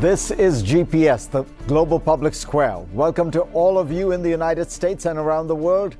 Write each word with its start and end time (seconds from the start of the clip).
This 0.00 0.30
is 0.30 0.62
GPS, 0.62 1.28
the 1.28 1.42
Global 1.66 1.98
Public 1.98 2.32
Square. 2.32 2.86
Welcome 2.92 3.32
to 3.32 3.40
all 3.52 3.80
of 3.80 3.90
you 3.90 4.12
in 4.12 4.22
the 4.22 4.30
United 4.30 4.70
States 4.70 5.06
and 5.06 5.18
around 5.18 5.48
the 5.48 5.56
world. 5.56 5.96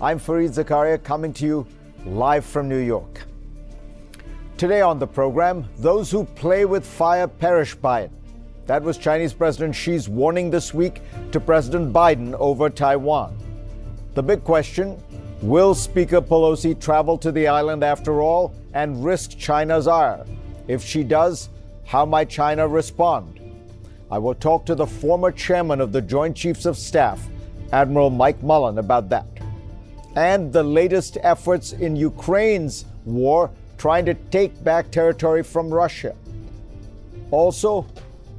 I'm 0.00 0.20
Fareed 0.20 0.50
Zakaria 0.50 1.02
coming 1.02 1.32
to 1.32 1.44
you 1.44 1.66
live 2.06 2.44
from 2.44 2.68
New 2.68 2.78
York. 2.78 3.26
Today 4.56 4.82
on 4.82 5.00
the 5.00 5.06
program, 5.08 5.68
those 5.78 6.12
who 6.12 6.22
play 6.22 6.64
with 6.64 6.86
fire 6.86 7.26
perish 7.26 7.74
by 7.74 8.02
it. 8.02 8.12
That 8.66 8.84
was 8.84 8.96
Chinese 8.96 9.32
President 9.32 9.74
Xi's 9.74 10.08
warning 10.08 10.48
this 10.50 10.72
week 10.72 11.02
to 11.32 11.40
President 11.40 11.92
Biden 11.92 12.34
over 12.34 12.70
Taiwan. 12.70 13.36
The 14.14 14.22
big 14.22 14.44
question 14.44 15.02
will 15.42 15.74
Speaker 15.74 16.22
Pelosi 16.22 16.80
travel 16.80 17.18
to 17.18 17.32
the 17.32 17.48
island 17.48 17.82
after 17.82 18.22
all 18.22 18.54
and 18.74 19.04
risk 19.04 19.36
China's 19.36 19.88
ire? 19.88 20.24
If 20.68 20.84
she 20.84 21.02
does, 21.02 21.48
how 21.84 22.06
might 22.06 22.28
China 22.28 22.68
respond? 22.68 23.39
I 24.12 24.18
will 24.18 24.34
talk 24.34 24.66
to 24.66 24.74
the 24.74 24.86
former 24.86 25.30
chairman 25.30 25.80
of 25.80 25.92
the 25.92 26.02
Joint 26.02 26.36
Chiefs 26.36 26.66
of 26.66 26.76
Staff, 26.76 27.28
Admiral 27.72 28.10
Mike 28.10 28.42
Mullen, 28.42 28.78
about 28.78 29.08
that. 29.10 29.26
And 30.16 30.52
the 30.52 30.64
latest 30.64 31.16
efforts 31.22 31.72
in 31.72 31.94
Ukraine's 31.94 32.86
war 33.04 33.52
trying 33.78 34.04
to 34.06 34.14
take 34.14 34.64
back 34.64 34.90
territory 34.90 35.44
from 35.44 35.72
Russia. 35.72 36.16
Also, 37.30 37.82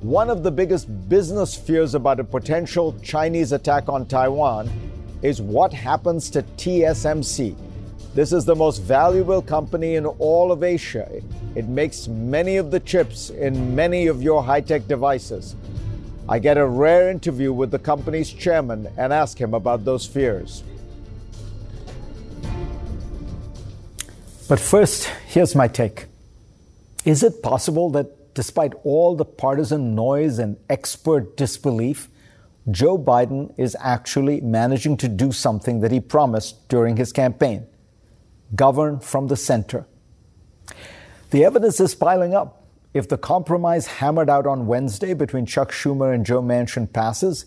one 0.02 0.30
of 0.30 0.44
the 0.44 0.52
biggest 0.52 0.88
business 1.08 1.56
fears 1.56 1.96
about 1.96 2.20
a 2.20 2.24
potential 2.26 2.94
Chinese 3.02 3.54
attack 3.54 3.88
on 3.88 4.06
Taiwan 4.06 4.70
is 5.22 5.42
what 5.42 5.72
happens 5.72 6.30
to 6.32 6.44
TSMC. 6.44 7.56
This 8.14 8.34
is 8.34 8.44
the 8.44 8.56
most 8.56 8.80
valuable 8.80 9.42
company 9.42 9.96
in 9.96 10.06
all 10.06 10.52
of 10.52 10.64
Asia. 10.64 11.10
It 11.56 11.70
makes 11.70 12.10
many 12.10 12.58
of 12.58 12.70
the 12.70 12.80
chips 12.82 13.30
in 13.30 13.74
many 13.74 14.08
of 14.08 14.22
your 14.22 14.44
high 14.44 14.60
tech 14.60 14.86
devices. 14.88 15.56
I 16.32 16.40
get 16.40 16.58
a 16.58 16.66
rare 16.66 17.10
interview 17.12 17.52
with 17.52 17.72
the 17.72 17.78
company's 17.78 18.32
chairman 18.32 18.88
and 18.96 19.12
ask 19.12 19.38
him 19.38 19.54
about 19.54 19.84
those 19.84 20.06
fears. 20.06 20.64
But 24.48 24.58
first, 24.58 25.10
here's 25.28 25.56
my 25.56 25.68
take. 25.68 26.06
Is 27.04 27.22
it 27.22 27.44
possible 27.44 27.90
that 27.90 28.34
despite 28.34 28.72
all 28.86 29.18
the 29.18 29.26
partisan 29.26 29.94
noise 29.94 30.40
and 30.40 30.56
expert 30.70 31.36
disbelief, 31.36 32.08
Joe 32.70 32.98
Biden 32.98 33.54
is 33.58 33.76
actually 33.82 34.40
managing 34.40 34.96
to 34.98 35.10
do 35.10 35.34
something 35.34 35.82
that 35.82 35.92
he 35.92 36.00
promised 36.00 36.70
during 36.70 36.96
his 36.96 37.12
campaign 37.12 37.68
govern 38.56 39.02
from 39.02 39.28
the 39.28 39.36
center. 39.36 39.86
The 41.32 41.44
evidence 41.44 41.82
is 41.82 41.94
piling 41.94 42.34
up. 42.34 42.61
If 42.94 43.08
the 43.08 43.18
compromise 43.18 43.88
hammered 43.88 44.30
out 44.30 44.46
on 44.46 44.68
Wednesday 44.68 45.14
between 45.14 45.46
Chuck 45.46 45.72
Schumer 45.72 46.14
and 46.14 46.26
Joe 46.26 46.42
Manchin 46.42 46.92
passes, 46.92 47.46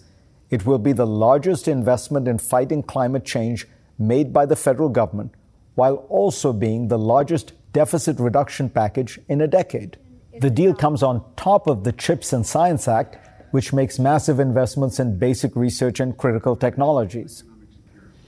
it 0.49 0.65
will 0.65 0.79
be 0.79 0.93
the 0.93 1.07
largest 1.07 1.69
investment 1.69 2.27
in 2.27 2.39
fighting 2.39 2.83
climate 2.83 3.25
change 3.25 3.67
made 3.99 4.33
by 4.33 4.47
the 4.47 4.57
federal 4.57 4.89
government, 4.89 5.35
while 5.75 5.97
also 6.09 6.53
being 6.53 6.89
the 6.89 6.99
largest 6.99 7.53
deficit 7.75 8.19
reduction 8.19 8.71
package 8.71 9.19
in 9.29 9.43
a 9.43 9.47
decade. 9.47 9.99
The 10.41 10.51
deal 10.51 10.75
comes 10.75 11.03
on 11.03 11.23
top 11.37 11.67
of 11.67 11.85
the 11.85 11.93
CHIPS 11.93 12.33
and 12.33 12.47
Science 12.47 12.89
Act, 12.89 13.19
which 13.51 13.73
makes 13.73 13.99
massive 13.99 14.41
investments 14.41 14.99
in 14.99 15.19
basic 15.19 15.55
research 15.55 16.01
and 16.01 16.17
critical 16.17 16.57
technologies. 16.57 17.45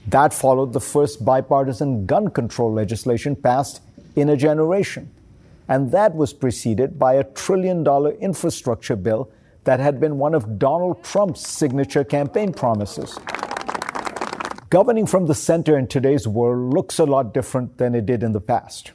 That 0.07 0.33
followed 0.33 0.71
the 0.71 0.79
first 0.79 1.25
bipartisan 1.25 2.05
gun 2.05 2.29
control 2.29 2.71
legislation 2.71 3.35
passed 3.35 3.81
in 4.15 4.29
a 4.29 4.37
generation. 4.37 5.11
And 5.67 5.91
that 5.91 6.15
was 6.15 6.33
preceded 6.33 6.97
by 6.97 7.15
a 7.15 7.23
trillion 7.23 7.83
dollar 7.83 8.11
infrastructure 8.11 8.95
bill 8.95 9.31
that 9.65 9.79
had 9.79 9.99
been 9.99 10.17
one 10.17 10.33
of 10.33 10.57
Donald 10.57 11.03
Trump's 11.03 11.45
signature 11.45 12.05
campaign 12.05 12.53
promises. 12.53 13.19
Governing 14.69 15.05
from 15.05 15.25
the 15.25 15.35
center 15.35 15.77
in 15.77 15.87
today's 15.87 16.27
world 16.27 16.73
looks 16.73 16.99
a 16.99 17.05
lot 17.05 17.33
different 17.33 17.77
than 17.77 17.95
it 17.95 18.05
did 18.05 18.23
in 18.23 18.31
the 18.31 18.41
past. 18.41 18.91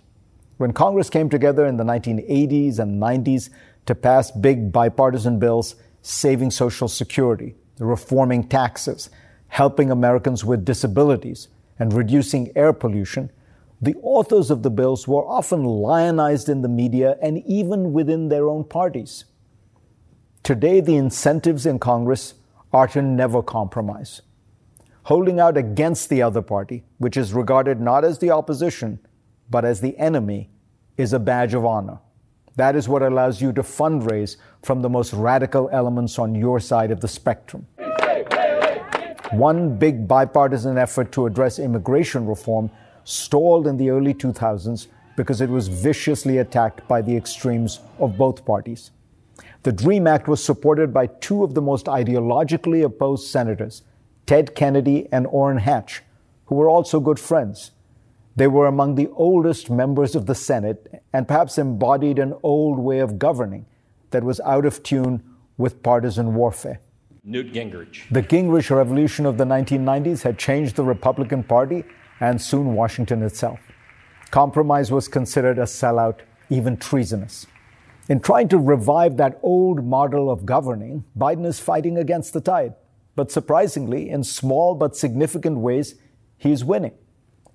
When 0.56 0.72
Congress 0.72 1.10
came 1.10 1.28
together 1.28 1.66
in 1.66 1.76
the 1.76 1.84
1980s 1.84 2.78
and 2.78 3.02
90s 3.02 3.50
to 3.86 3.94
pass 3.94 4.30
big 4.30 4.70
bipartisan 4.72 5.38
bills, 5.38 5.76
saving 6.02 6.50
Social 6.50 6.88
Security, 6.88 7.54
reforming 7.78 8.48
taxes, 8.48 9.10
helping 9.48 9.90
Americans 9.90 10.44
with 10.44 10.64
disabilities, 10.64 11.48
and 11.78 11.92
reducing 11.92 12.52
air 12.56 12.72
pollution, 12.72 13.30
the 13.82 13.96
authors 14.00 14.48
of 14.52 14.62
the 14.62 14.70
bills 14.70 15.08
were 15.08 15.26
often 15.26 15.64
lionized 15.64 16.48
in 16.48 16.62
the 16.62 16.68
media 16.68 17.18
and 17.20 17.44
even 17.44 17.92
within 17.92 18.28
their 18.28 18.48
own 18.48 18.62
parties. 18.62 19.24
Today, 20.44 20.80
the 20.80 20.94
incentives 20.94 21.66
in 21.66 21.80
Congress 21.80 22.34
are 22.72 22.86
to 22.88 23.02
never 23.02 23.42
compromise. 23.42 24.22
Holding 25.04 25.40
out 25.40 25.56
against 25.56 26.08
the 26.08 26.22
other 26.22 26.42
party, 26.42 26.84
which 26.98 27.16
is 27.16 27.34
regarded 27.34 27.80
not 27.80 28.04
as 28.04 28.20
the 28.20 28.30
opposition, 28.30 29.00
but 29.50 29.64
as 29.64 29.80
the 29.80 29.98
enemy, 29.98 30.50
is 30.96 31.12
a 31.12 31.18
badge 31.18 31.52
of 31.52 31.64
honor. 31.64 31.98
That 32.54 32.76
is 32.76 32.88
what 32.88 33.02
allows 33.02 33.42
you 33.42 33.52
to 33.54 33.62
fundraise 33.62 34.36
from 34.62 34.82
the 34.82 34.90
most 34.90 35.12
radical 35.12 35.68
elements 35.72 36.20
on 36.20 36.36
your 36.36 36.60
side 36.60 36.92
of 36.92 37.00
the 37.00 37.08
spectrum. 37.08 37.66
One 39.32 39.76
big 39.76 40.06
bipartisan 40.06 40.78
effort 40.78 41.10
to 41.12 41.26
address 41.26 41.58
immigration 41.58 42.26
reform 42.26 42.70
stalled 43.04 43.66
in 43.66 43.76
the 43.76 43.90
early 43.90 44.14
2000s 44.14 44.88
because 45.16 45.40
it 45.40 45.50
was 45.50 45.68
viciously 45.68 46.38
attacked 46.38 46.86
by 46.88 47.02
the 47.02 47.16
extremes 47.16 47.80
of 47.98 48.16
both 48.16 48.44
parties. 48.44 48.90
The 49.62 49.72
DREAM 49.72 50.06
Act 50.06 50.26
was 50.26 50.42
supported 50.42 50.92
by 50.92 51.06
two 51.06 51.44
of 51.44 51.54
the 51.54 51.62
most 51.62 51.86
ideologically 51.86 52.84
opposed 52.84 53.28
senators, 53.28 53.82
Ted 54.26 54.54
Kennedy 54.54 55.08
and 55.12 55.26
Orrin 55.26 55.58
Hatch, 55.58 56.02
who 56.46 56.56
were 56.56 56.68
also 56.68 57.00
good 57.00 57.18
friends. 57.18 57.70
They 58.34 58.46
were 58.46 58.66
among 58.66 58.94
the 58.94 59.08
oldest 59.14 59.70
members 59.70 60.16
of 60.16 60.26
the 60.26 60.34
Senate 60.34 61.02
and 61.12 61.28
perhaps 61.28 61.58
embodied 61.58 62.18
an 62.18 62.34
old 62.42 62.78
way 62.78 63.00
of 63.00 63.18
governing 63.18 63.66
that 64.10 64.24
was 64.24 64.40
out 64.40 64.64
of 64.64 64.82
tune 64.82 65.22
with 65.58 65.82
partisan 65.82 66.34
warfare. 66.34 66.80
Newt 67.24 67.52
Gingrich. 67.52 68.08
The 68.10 68.22
Gingrich 68.22 68.74
Revolution 68.74 69.26
of 69.26 69.38
the 69.38 69.44
1990s 69.44 70.22
had 70.22 70.38
changed 70.38 70.76
the 70.76 70.82
Republican 70.82 71.44
Party 71.44 71.84
and 72.22 72.40
soon 72.40 72.74
Washington 72.74 73.20
itself. 73.20 73.58
Compromise 74.30 74.92
was 74.92 75.08
considered 75.08 75.58
a 75.58 75.62
sellout, 75.64 76.20
even 76.50 76.76
treasonous. 76.76 77.48
In 78.08 78.20
trying 78.20 78.46
to 78.48 78.58
revive 78.58 79.16
that 79.16 79.40
old 79.42 79.84
model 79.84 80.30
of 80.30 80.46
governing, 80.46 81.04
Biden 81.18 81.44
is 81.44 81.58
fighting 81.58 81.98
against 81.98 82.32
the 82.32 82.40
tide. 82.40 82.74
But 83.16 83.32
surprisingly, 83.32 84.08
in 84.08 84.22
small 84.22 84.76
but 84.76 84.96
significant 84.96 85.58
ways, 85.58 85.96
he's 86.38 86.64
winning 86.64 86.92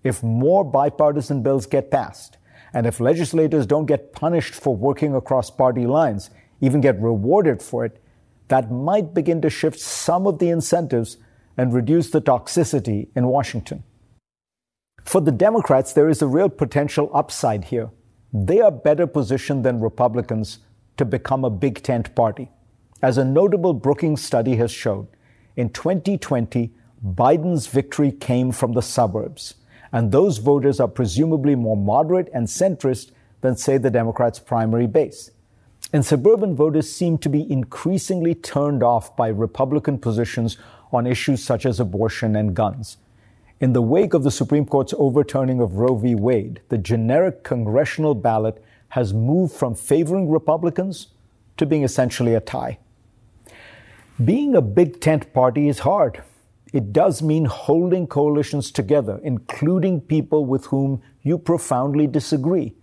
if 0.04 0.22
more 0.22 0.64
bipartisan 0.64 1.42
bills 1.42 1.66
get 1.66 1.90
passed, 1.90 2.38
and 2.74 2.86
if 2.86 3.00
legislators 3.00 3.66
don't 3.66 3.86
get 3.86 4.14
punished 4.14 4.54
for 4.54 4.76
working 4.76 5.16
across 5.16 5.50
party 5.50 5.88
lines, 5.88 6.30
even 6.62 6.82
get 6.82 7.02
rewarded 7.02 7.62
for 7.62 7.86
it, 7.86 8.02
that 8.50 8.72
might 8.72 9.13
begin 9.13 9.42
to 9.42 9.50
shift 9.50 9.80
some 9.80 10.28
of 10.28 10.40
the 10.40 10.50
incentives 10.50 11.18
and 11.58 11.74
reduce 11.74 12.12
the 12.12 12.22
toxicity 12.22 13.08
in 13.16 13.28
Washington. 13.28 13.84
For 15.07 15.21
the 15.21 15.31
Democrats, 15.31 15.94
there 15.94 16.09
is 16.09 16.21
a 16.21 16.27
real 16.27 16.50
potential 16.50 17.09
upside 17.13 17.63
here. 17.63 17.92
They 18.33 18.59
are 18.59 18.69
better 18.69 19.07
positioned 19.07 19.63
than 19.63 19.80
Republicans 19.80 20.59
to 20.98 21.06
become 21.06 21.45
a 21.45 21.50
big 21.50 21.81
tent 21.81 22.13
party. 22.13 22.51
As 23.01 23.18
a 23.18 23.24
notable 23.24 23.74
Brookings 23.74 24.21
study 24.21 24.57
has 24.57 24.69
shown, 24.69 25.07
in 25.56 25.69
2020, 25.69 26.74
Biden's 27.01 27.68
victory 27.68 28.12
came 28.12 28.51
from 28.51 28.74
the 28.74 28.81
suburbs 28.81 29.54
and 29.94 30.12
those 30.12 30.39
voters 30.39 30.81
are 30.81 30.89
presumably 30.89 31.56
more 31.56 31.77
moderate 31.77 32.27
and 32.33 32.45
centrist 32.45 33.12
than, 33.39 33.56
say, 33.56 33.77
the 33.77 33.89
Democrats' 33.89 34.39
primary 34.39 34.88
base. 34.88 35.31
And 35.94 36.06
suburban 36.06 36.53
voters 36.53 36.92
seem 36.92 37.18
to 37.19 37.30
be 37.30 37.50
increasingly 37.50 38.36
turned 38.36 38.83
off 38.83 39.15
by 39.15 39.30
Republican 39.30 40.00
positions 40.00 40.57
on 40.92 41.07
issues 41.07 41.42
such 41.42 41.65
as 41.65 41.80
abortion 41.80 42.36
and 42.36 42.53
guns. 42.53 42.98
In 43.59 43.74
the 43.74 43.81
wake 43.81 44.13
of 44.13 44.24
the 44.24 44.30
Supreme 44.30 44.68
Court's 44.68 44.94
overturning 45.00 45.59
of 45.59 45.77
Roe 45.77 45.95
v. 45.95 46.13
Wade, 46.13 46.62
the 46.69 46.77
generic 46.77 47.44
congressional 47.44 48.13
ballot 48.13 48.63
has 48.89 49.15
moved 49.15 49.51
from 49.51 49.74
favoring 49.74 50.30
Republicans 50.30 51.07
to 51.57 51.65
being 51.65 51.83
essentially 51.83 52.36
a 52.36 52.39
tie. 52.39 52.77
Being 54.24 54.56
a 54.56 54.62
big 54.62 55.01
tent 55.01 55.33
party 55.33 55.69
is 55.69 55.80
hard. 55.80 56.21
It 56.71 56.94
does 56.94 57.24
mean 57.24 57.45
holding 57.45 58.06
coalitions 58.06 58.69
together, 58.69 59.19
including 59.24 60.01
people 60.01 60.45
with 60.45 60.68
whom 60.68 61.01
you 61.24 61.39
profoundly 61.39 62.06
disagree. 62.06 62.75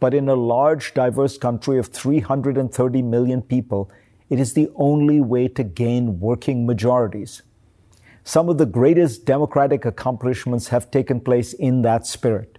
But 0.00 0.14
in 0.14 0.30
a 0.30 0.34
large, 0.34 0.94
diverse 0.94 1.36
country 1.36 1.78
of 1.78 1.88
330 1.88 3.02
million 3.02 3.42
people, 3.42 3.90
it 4.30 4.40
is 4.40 4.54
the 4.54 4.70
only 4.76 5.20
way 5.20 5.48
to 5.48 5.62
gain 5.62 6.20
working 6.20 6.64
majorities. 6.64 7.42
Some 8.26 8.48
of 8.48 8.58
the 8.58 8.66
greatest 8.66 9.24
democratic 9.24 9.84
accomplishments 9.84 10.66
have 10.68 10.90
taken 10.90 11.20
place 11.20 11.52
in 11.52 11.82
that 11.82 12.08
spirit. 12.08 12.58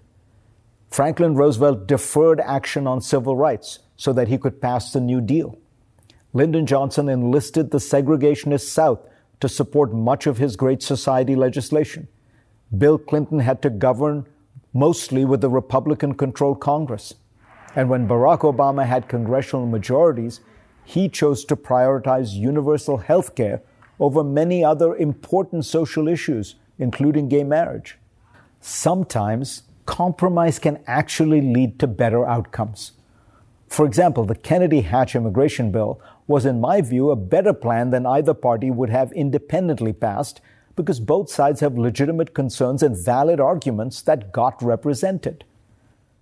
Franklin 0.90 1.36
Roosevelt 1.36 1.88
deferred 1.88 2.40
action 2.40 2.88
on 2.88 3.02
civil 3.02 3.36
rights 3.36 3.80
so 3.98 4.14
that 4.14 4.30
he 4.30 4.38
could 4.38 4.62
pass 4.62 4.94
the 4.94 5.02
New 5.02 5.19
Deal. 5.19 5.58
Lyndon 6.31 6.66
Johnson 6.66 7.10
enlisted 7.10 7.72
the 7.72 7.80
segregationist 7.80 8.69
South 8.69 9.02
to 9.42 9.50
support 9.50 9.94
much 9.94 10.25
of 10.25 10.38
his 10.38 10.56
Great 10.56 10.81
Society 10.81 11.36
legislation. 11.36 12.08
Bill 12.78 12.98
Clinton 12.98 13.40
had 13.40 13.62
to 13.63 13.70
govern 13.70 14.25
mostly 14.74 15.25
with 15.25 15.42
the 15.42 15.50
Republican 15.50 16.13
controlled 16.13 16.62
Congress. 16.62 17.13
And 17.75 17.90
when 17.90 18.08
Barack 18.08 18.40
Obama 18.40 18.86
had 18.86 19.10
congressional 19.10 19.66
majorities, 19.66 20.40
he 20.86 21.10
chose 21.10 21.44
to 21.44 21.58
prioritize 21.58 22.31
universal 22.31 22.96
health 22.96 23.36
care 23.36 23.62
over 24.00 24.24
many 24.24 24.64
other 24.64 24.96
important 24.96 25.66
social 25.66 26.08
issues, 26.08 26.56
including 26.78 27.30
gay 27.30 27.44
marriage. 27.44 27.98
Sometimes 28.62 29.64
compromise 29.86 30.60
can 30.60 30.80
actually 30.86 31.42
lead 31.42 31.80
to 31.80 31.88
better 31.88 32.28
outcomes. 32.28 32.92
For 33.68 33.86
example, 33.86 34.26
the 34.26 34.36
Kennedy 34.36 34.82
Hatch 34.82 35.16
immigration 35.16 35.72
bill 35.72 36.00
was, 36.28 36.46
in 36.46 36.62
my 36.62 36.82
view, 36.82 37.10
a 37.10 37.16
better 37.16 37.54
plan 37.54 37.90
than 37.90 38.06
either 38.06 38.34
party 38.34 38.70
would 38.72 38.90
have 38.90 39.12
independently 39.14 39.94
passed 39.94 40.42
because 40.76 41.00
both 41.00 41.30
sides 41.30 41.60
have 41.60 41.78
legitimate 41.78 42.34
concerns 42.34 42.84
and 42.84 42.96
valid 42.96 43.40
arguments 43.40 44.02
that 44.04 44.32
got 44.32 44.62
represented. 44.62 45.44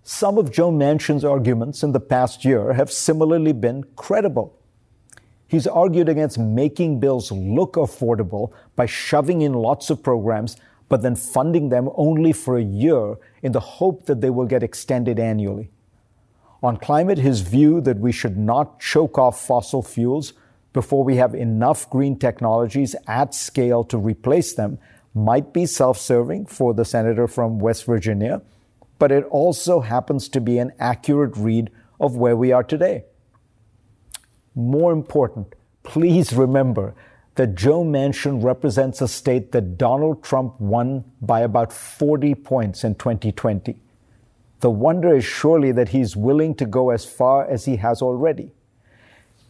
Some 0.04 0.38
of 0.38 0.52
Joe 0.52 0.72
Manchin's 0.72 1.26
arguments 1.26 1.84
in 1.84 1.92
the 1.92 2.00
past 2.00 2.46
year 2.46 2.74
have 2.74 2.92
similarly 2.92 3.52
been 3.52 3.84
credible. 3.96 4.58
He's 5.48 5.68
argued 5.68 6.10
against 6.10 6.38
making 6.38 7.00
bills 7.00 7.32
look 7.32 7.74
affordable 7.74 8.52
by 8.76 8.86
shoving 8.86 9.42
in 9.42 9.54
lots 9.54 9.90
of 9.90 10.02
programs, 10.02 10.58
but 10.90 11.02
then 11.02 11.16
funding 11.16 11.70
them 11.70 11.90
only 11.96 12.34
for 12.34 12.58
a 12.58 12.64
year 12.64 13.16
in 13.42 13.52
the 13.52 13.60
hope 13.60 14.06
that 14.06 14.22
they 14.22 14.30
will 14.30 14.46
get 14.46 14.64
extended 14.64 15.20
annually. 15.20 15.70
On 16.64 16.78
climate, 16.78 17.20
his 17.20 17.42
view 17.42 17.80
that 17.82 18.00
we 18.00 18.12
should 18.12 18.38
not 18.38 18.80
choke 18.80 19.18
off 19.18 19.46
fossil 19.46 19.84
fuels 19.84 20.34
before 20.74 21.04
we 21.04 21.18
have 21.18 21.36
enough 21.36 21.90
green 21.90 22.18
technologies 22.18 22.96
at 23.08 23.36
scale 23.36 23.84
to 23.84 23.98
replace 23.98 24.54
them 24.54 24.80
might 25.14 25.54
be 25.54 25.66
self 25.66 25.98
serving 25.98 26.46
for 26.48 26.74
the 26.74 26.84
senator 26.84 27.28
from 27.28 27.60
West 27.60 27.86
Virginia 27.86 28.42
but 29.00 29.12
it 29.12 29.26
also 29.26 29.82
happens 29.82 30.30
to 30.30 30.42
be 30.42 30.58
an 30.58 30.72
accurate 30.80 31.36
read 31.36 31.70
of 32.00 32.16
where 32.16 32.36
we 32.36 32.52
are 32.52 32.64
today. 32.64 33.06
More 34.56 34.92
important, 34.92 35.54
please 35.84 36.34
remember 36.34 36.96
that 37.36 37.56
Joe 37.56 37.84
Manchin 37.84 38.42
represents 38.42 39.02
a 39.02 39.08
state 39.08 39.52
that 39.52 39.78
Donald 39.78 40.24
Trump 40.24 40.60
won 40.60 41.04
by 41.22 41.42
about 41.42 41.74
40 41.74 42.34
points 42.36 42.84
in 42.84 42.96
2020. 42.96 43.76
The 44.62 44.70
wonder 44.70 45.14
is 45.14 45.26
surely 45.26 45.74
that 45.74 45.90
he's 45.90 46.16
willing 46.16 46.56
to 46.56 46.66
go 46.66 46.90
as 46.90 47.06
far 47.06 47.46
as 47.46 47.66
he 47.66 47.76
has 47.76 48.02
already. 48.02 48.52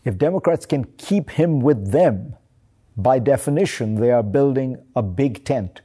If 0.03 0.17
Democrats 0.17 0.65
can 0.65 0.85
keep 0.97 1.29
him 1.29 1.59
with 1.59 1.91
them, 1.91 2.35
by 2.97 3.19
definition, 3.19 3.95
they 3.95 4.11
are 4.11 4.23
building 4.23 4.77
a 4.95 5.03
big 5.03 5.43
tent 5.45 5.81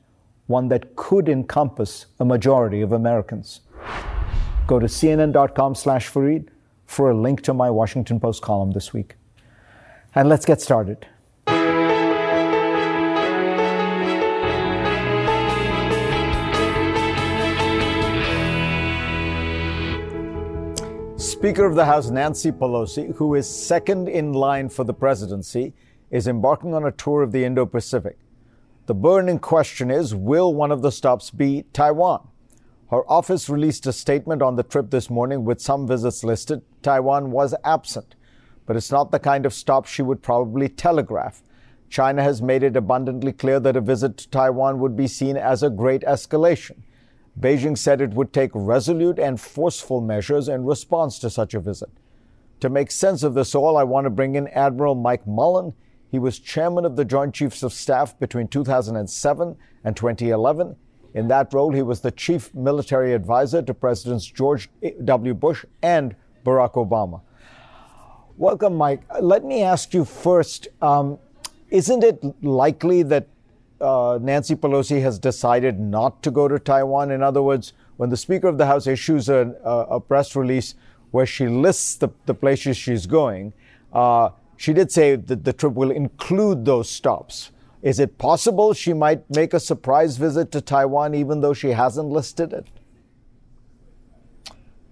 one 0.51 0.67
that 0.69 0.97
could 0.97 1.29
encompass 1.29 2.07
a 2.19 2.25
majority 2.25 2.81
of 2.81 2.91
Americans. 2.91 3.61
Go 4.67 4.81
to 4.81 4.87
cnn.com 4.87 5.77
slash 5.77 6.11
Fareed 6.11 6.49
for 6.91 7.13
a 7.13 7.17
link 7.17 7.41
to 7.41 7.55
my 7.55 7.71
Washington 7.71 8.19
Post 8.19 8.43
column 8.43 8.73
this 8.73 8.93
week. 8.93 9.15
And 10.13 10.29
let's 10.29 10.45
get 10.45 10.61
started. 10.61 11.07
Speaker 21.17 21.65
of 21.65 21.77
the 21.77 21.85
House 21.85 22.11
Nancy 22.11 22.51
Pelosi, 22.51 23.15
who 23.15 23.37
is 23.37 23.49
second 23.49 24.09
in 24.09 24.33
line 24.33 24.69
for 24.69 24.83
the 24.83 24.93
presidency, 24.93 25.73
is 26.11 26.27
embarking 26.27 26.75
on 26.75 26.85
a 26.85 26.91
tour 26.91 27.23
of 27.23 27.31
the 27.31 27.45
Indo 27.45 27.67
Pacific. 27.67 28.19
The 28.87 28.95
burning 28.95 29.39
question 29.39 29.93
is 29.93 30.13
will 30.13 30.53
one 30.53 30.73
of 30.73 30.83
the 30.83 30.91
stops 30.91 31.31
be 31.31 31.67
Taiwan? 31.73 32.27
Her 32.91 33.09
office 33.09 33.49
released 33.49 33.87
a 33.87 33.93
statement 33.93 34.43
on 34.43 34.57
the 34.57 34.65
trip 34.65 34.91
this 34.91 35.09
morning 35.09 35.45
with 35.45 35.61
some 35.61 35.87
visits 35.87 36.25
listed. 36.25 36.63
Taiwan 36.83 37.31
was 37.31 37.55
absent, 37.65 38.15
but 38.67 38.77
it's 38.77 38.91
not 38.91 39.11
the 39.11 39.19
kind 39.19 39.47
of 39.47 39.55
stop 39.55 39.87
she 39.87 40.03
would 40.03 40.23
probably 40.23 40.69
telegraph. 40.69 41.43
China 41.89 42.23
has 42.23 42.41
made 42.41 42.63
it 42.63 42.77
abundantly 42.77 43.33
clear 43.33 43.59
that 43.61 43.77
a 43.77 43.81
visit 43.81 44.17
to 44.17 44.31
Taiwan 44.31 44.79
would 44.79 44.97
be 44.97 45.09
seen 45.09 45.37
as 45.37 45.63
a 45.63 45.71
great 45.71 46.03
escalation. 46.03 46.83
Beijing 47.39 47.77
said 47.77 48.01
it 48.01 48.15
would 48.15 48.33
take 48.33 48.51
resolute 48.55 49.19
and 49.19 49.41
forceful 49.41 50.01
measures 50.01 50.49
in 50.49 50.65
response 50.65 51.19
to 51.19 51.31
such 51.31 51.55
a 51.55 51.61
visit. 51.61 51.91
To 52.61 52.69
make 52.69 52.91
sense 52.91 53.23
of 53.23 53.35
this 53.35 53.55
all, 53.55 53.77
I 53.77 53.85
want 53.85 54.05
to 54.05 54.11
bring 54.11 54.35
in 54.35 54.47
Admiral 54.49 54.95
Mike 54.95 55.27
Mullen. 55.27 55.73
He 56.11 56.19
was 56.19 56.39
chairman 56.39 56.85
of 56.85 56.97
the 56.97 57.05
Joint 57.05 57.35
Chiefs 57.35 57.63
of 57.63 57.73
Staff 57.73 58.19
between 58.19 58.49
2007 58.49 59.57
and 59.85 59.97
2011. 59.97 60.77
In 61.15 61.29
that 61.29 61.53
role, 61.53 61.73
he 61.73 61.83
was 61.83 62.01
the 62.03 62.11
chief 62.11 62.55
military 62.55 63.15
advisor 63.15 63.63
to 63.63 63.75
Presidents 63.75 64.27
George 64.27 64.69
W. 65.05 65.35
Bush 65.35 65.65
and 65.83 66.15
Barack 66.45 66.75
Obama. 66.75 67.21
Welcome, 68.37 68.77
Mike. 68.77 69.03
Let 69.21 69.45
me 69.45 69.63
ask 69.63 69.93
you 69.93 70.05
first 70.05 70.69
um, 70.81 71.19
isn't 71.71 72.03
it 72.03 72.23
likely 72.43 73.03
that 73.05 73.29
uh, 73.81 74.19
Nancy 74.21 74.57
Pelosi 74.57 75.01
has 75.01 75.19
decided 75.19 75.79
not 75.79 76.23
to 76.23 76.31
go 76.31 76.49
to 76.49 76.59
Taiwan? 76.59 77.11
In 77.13 77.23
other 77.23 77.43
words, 77.43 77.73
when 77.97 78.11
the 78.11 78.17
Speaker 78.17 78.49
of 78.49 78.59
the 78.59 78.67
House 78.67 78.87
issues 78.87 79.29
a, 79.29 79.55
a 79.65 80.01
press 80.01 80.35
release 80.35 80.75
where 81.13 81.27
she 81.27 81.49
lists 81.49 81.97
the, 81.97 82.09
the 82.27 82.35
places 82.35 82.77
she's 82.77 83.07
going, 83.07 83.53
uh, 83.93 84.31
she 84.57 84.73
did 84.73 84.91
say 84.91 85.17
that 85.17 85.45
the 85.45 85.53
trip 85.53 85.75
will 85.75 85.91
include 85.91 86.65
those 86.65 86.91
stops. 86.91 87.53
Is 87.83 87.99
it 87.99 88.19
possible 88.19 88.75
she 88.75 88.93
might 88.93 89.29
make 89.31 89.55
a 89.55 89.61
surprise 89.61 90.17
visit 90.17 90.51
to 90.53 90.61
Taiwan 90.61 91.15
even 91.15 91.41
though 91.41 91.55
she 91.55 91.71
hasn't 91.71 92.09
listed 92.09 92.53
it? 92.53 92.67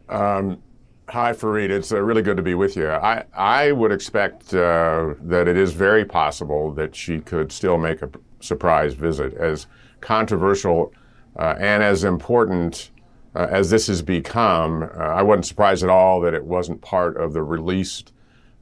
Um, 0.08 0.62
hi, 1.10 1.32
Fareed. 1.32 1.70
It's 1.70 1.92
uh, 1.92 2.00
really 2.00 2.22
good 2.22 2.36
to 2.36 2.42
be 2.42 2.54
with 2.54 2.76
you. 2.76 2.88
I, 2.88 3.24
I 3.34 3.72
would 3.72 3.92
expect 3.92 4.52
uh, 4.52 5.14
that 5.22 5.48
it 5.48 5.56
is 5.56 5.72
very 5.72 6.04
possible 6.04 6.72
that 6.74 6.94
she 6.94 7.20
could 7.20 7.50
still 7.50 7.78
make 7.78 8.02
a 8.02 8.10
surprise 8.40 8.94
visit. 8.94 9.34
As 9.34 9.66
controversial 10.00 10.92
uh, 11.36 11.54
and 11.58 11.82
as 11.82 12.04
important 12.04 12.90
uh, 13.34 13.46
as 13.50 13.70
this 13.70 13.86
has 13.86 14.02
become, 14.02 14.82
uh, 14.82 14.86
I 14.96 15.22
wasn't 15.22 15.46
surprised 15.46 15.82
at 15.82 15.90
all 15.90 16.20
that 16.22 16.34
it 16.34 16.44
wasn't 16.44 16.80
part 16.82 17.16
of 17.16 17.32
the 17.32 17.42
released 17.42 18.12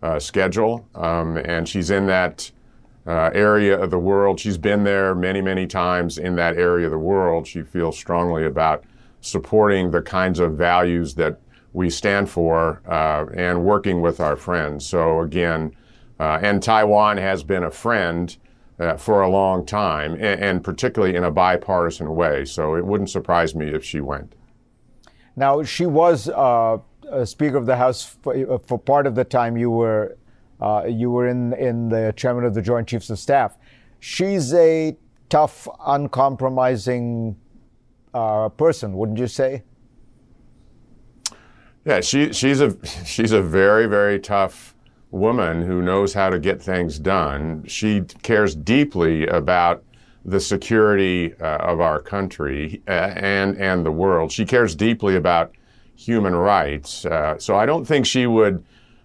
uh, 0.02 0.18
schedule, 0.18 0.86
um, 0.94 1.38
and 1.38 1.68
she's 1.68 1.90
in 1.90 2.06
that 2.06 2.50
area 3.06 3.80
of 3.80 3.90
the 3.90 3.98
world. 3.98 4.40
She's 4.40 4.58
been 4.58 4.82
there 4.82 5.14
many, 5.14 5.40
many 5.40 5.66
times 5.66 6.18
in 6.18 6.34
that 6.36 6.56
area 6.56 6.86
of 6.86 6.90
the 6.90 6.98
world. 6.98 7.46
She 7.46 7.62
feels 7.62 7.96
strongly 7.96 8.44
about 8.44 8.84
supporting 9.20 9.92
the 9.92 10.02
kinds 10.02 10.40
of 10.40 10.54
values 10.54 11.14
that 11.14 11.40
we 11.76 11.90
stand 11.90 12.30
for 12.30 12.80
uh, 12.88 13.26
and 13.34 13.62
working 13.62 14.00
with 14.00 14.18
our 14.18 14.34
friends. 14.34 14.86
So 14.86 15.20
again, 15.20 15.76
uh, 16.18 16.38
and 16.40 16.62
Taiwan 16.62 17.18
has 17.18 17.42
been 17.42 17.62
a 17.62 17.70
friend 17.70 18.34
uh, 18.80 18.96
for 18.96 19.20
a 19.20 19.28
long 19.28 19.66
time, 19.66 20.14
and, 20.14 20.40
and 20.42 20.64
particularly 20.64 21.14
in 21.16 21.24
a 21.24 21.30
bipartisan 21.30 22.14
way. 22.16 22.46
So 22.46 22.76
it 22.76 22.86
wouldn't 22.86 23.10
surprise 23.10 23.54
me 23.54 23.66
if 23.68 23.84
she 23.84 24.00
went. 24.00 24.34
Now, 25.36 25.62
she 25.64 25.84
was 25.84 26.30
uh, 26.30 26.78
Speaker 27.26 27.58
of 27.58 27.66
the 27.66 27.76
House 27.76 28.02
for, 28.22 28.58
for, 28.60 28.78
part 28.78 29.06
of 29.06 29.14
the 29.14 29.24
time 29.24 29.58
you 29.58 29.70
were 29.70 30.16
uh, 30.62 30.84
you 30.88 31.10
were 31.10 31.28
in 31.28 31.52
in 31.52 31.90
the 31.90 32.14
chairman 32.16 32.46
of 32.46 32.54
the 32.54 32.62
Joint 32.62 32.88
Chiefs 32.88 33.10
of 33.10 33.18
Staff. 33.18 33.58
She's 34.00 34.54
a 34.54 34.96
tough, 35.28 35.68
uncompromising 35.84 37.36
uh, 38.14 38.48
person, 38.48 38.96
wouldn't 38.96 39.18
you 39.18 39.26
say? 39.26 39.62
Yeah, 41.86 42.00
she 42.00 42.32
she's 42.32 42.60
a 42.60 42.76
she's 43.04 43.30
a 43.30 43.40
very 43.40 43.86
very 43.86 44.18
tough 44.18 44.74
woman 45.12 45.62
who 45.62 45.80
knows 45.80 46.12
how 46.14 46.30
to 46.30 46.38
get 46.40 46.60
things 46.60 46.98
done. 46.98 47.64
She 47.68 48.02
cares 48.22 48.56
deeply 48.56 49.28
about 49.28 49.84
the 50.24 50.40
security 50.40 51.32
uh, 51.40 51.58
of 51.58 51.80
our 51.80 52.00
country 52.00 52.82
uh, 52.88 52.90
and 52.90 53.56
and 53.58 53.86
the 53.86 53.92
world. 53.92 54.32
She 54.32 54.44
cares 54.44 54.74
deeply 54.74 55.14
about 55.14 55.52
human 55.94 56.34
rights. 56.34 57.06
Uh, 57.06 57.38
so 57.38 57.54
I 57.54 57.66
don't 57.66 57.84
think 57.84 58.04
she 58.04 58.26
would 58.26 58.64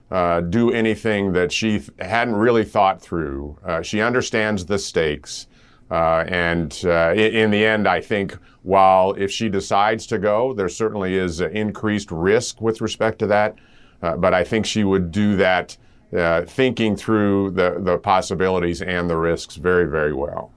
uh, 0.10 0.42
do 0.42 0.72
anything 0.72 1.34
that 1.34 1.52
she 1.52 1.84
hadn't 2.00 2.36
really 2.36 2.66
thought 2.66 3.00
through. 3.00 3.60
Uh, 3.64 3.84
she 3.84 4.02
understands 4.02 4.66
the 4.66 4.80
stakes. 4.80 5.46
Uh, 5.92 6.24
and 6.30 6.84
uh, 6.86 7.14
in, 7.14 7.52
the 7.52 7.66
end, 7.66 7.86
I 7.86 8.00
think 8.00 8.38
while 8.64 9.12
if 9.14 9.30
she 9.30 9.50
decides 9.50 10.08
to 10.08 10.18
go, 10.18 10.54
there 10.54 10.70
certainly 10.70 11.16
is 11.16 11.42
increased 11.42 12.12
risk 12.12 12.62
with 12.62 12.80
respect 12.80 13.20
to 13.20 13.28
that. 13.28 13.56
Uh, 14.02 14.16
but 14.16 14.34
I 14.34 14.46
think 14.46 14.66
she 14.66 14.86
would 14.86 15.12
do 15.12 15.36
that 15.36 15.76
uh, 16.16 16.44
thinking 16.44 16.96
through 16.96 17.52
the, 17.52 17.76
the 17.80 17.98
possibilities 17.98 18.82
and 18.82 19.10
the 19.10 19.18
risks 19.18 19.58
very, 19.58 19.86
very 19.86 20.14
well. 20.14 20.54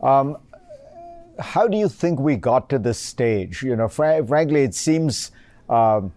Um, 0.00 0.38
how 1.38 1.68
do 1.68 1.76
you 1.76 1.88
think 1.88 2.18
we 2.18 2.34
got 2.34 2.68
to 2.70 2.80
this 2.80 2.98
stage? 2.98 3.62
You 3.62 3.76
know, 3.76 3.88
fr- 3.88 4.24
frankly, 4.26 4.64
it 4.64 4.74
seems 4.74 5.30
um, 5.68 6.12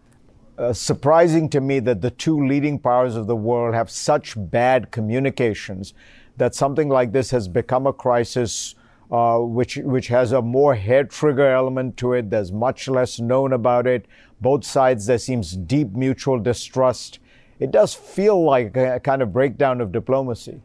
uh, 0.58 0.74
surprising 0.74 1.48
to 1.50 1.62
me 1.62 1.80
that 1.80 2.02
the 2.02 2.12
two 2.12 2.46
leading 2.46 2.80
powers 2.80 3.16
of 3.16 3.28
the 3.28 3.36
world 3.36 3.76
have 3.76 3.90
such 3.90 4.34
bad 4.36 4.92
communications 4.92 5.94
that 6.40 6.56
something 6.56 6.90
like 6.90 7.12
this 7.12 7.32
has 7.32 7.48
become 7.48 7.86
a 7.86 7.94
crisis 7.94 8.76
uh, 9.12 9.40
which 9.40 9.78
which 9.78 10.08
has 10.08 10.32
a 10.32 10.42
more 10.42 10.76
hair 10.76 11.04
trigger 11.04 11.50
element 11.50 11.98
to 11.98 12.14
it. 12.14 12.30
There's 12.30 12.52
much 12.52 12.88
less 12.88 13.20
known 13.20 13.54
about 13.54 13.88
it. 13.88 14.06
Both 14.40 14.66
sides 14.66 15.08
there 15.08 15.18
seems 15.18 15.56
deep 15.56 15.94
mutual 15.94 16.40
distrust. 16.40 17.20
It 17.60 17.72
does 17.72 17.94
feel 17.94 18.42
like 18.44 18.78
a 18.78 19.00
kind 19.00 19.22
of 19.22 19.34
breakdown 19.34 19.82
of 19.82 19.92
diplomacy. 19.92 20.62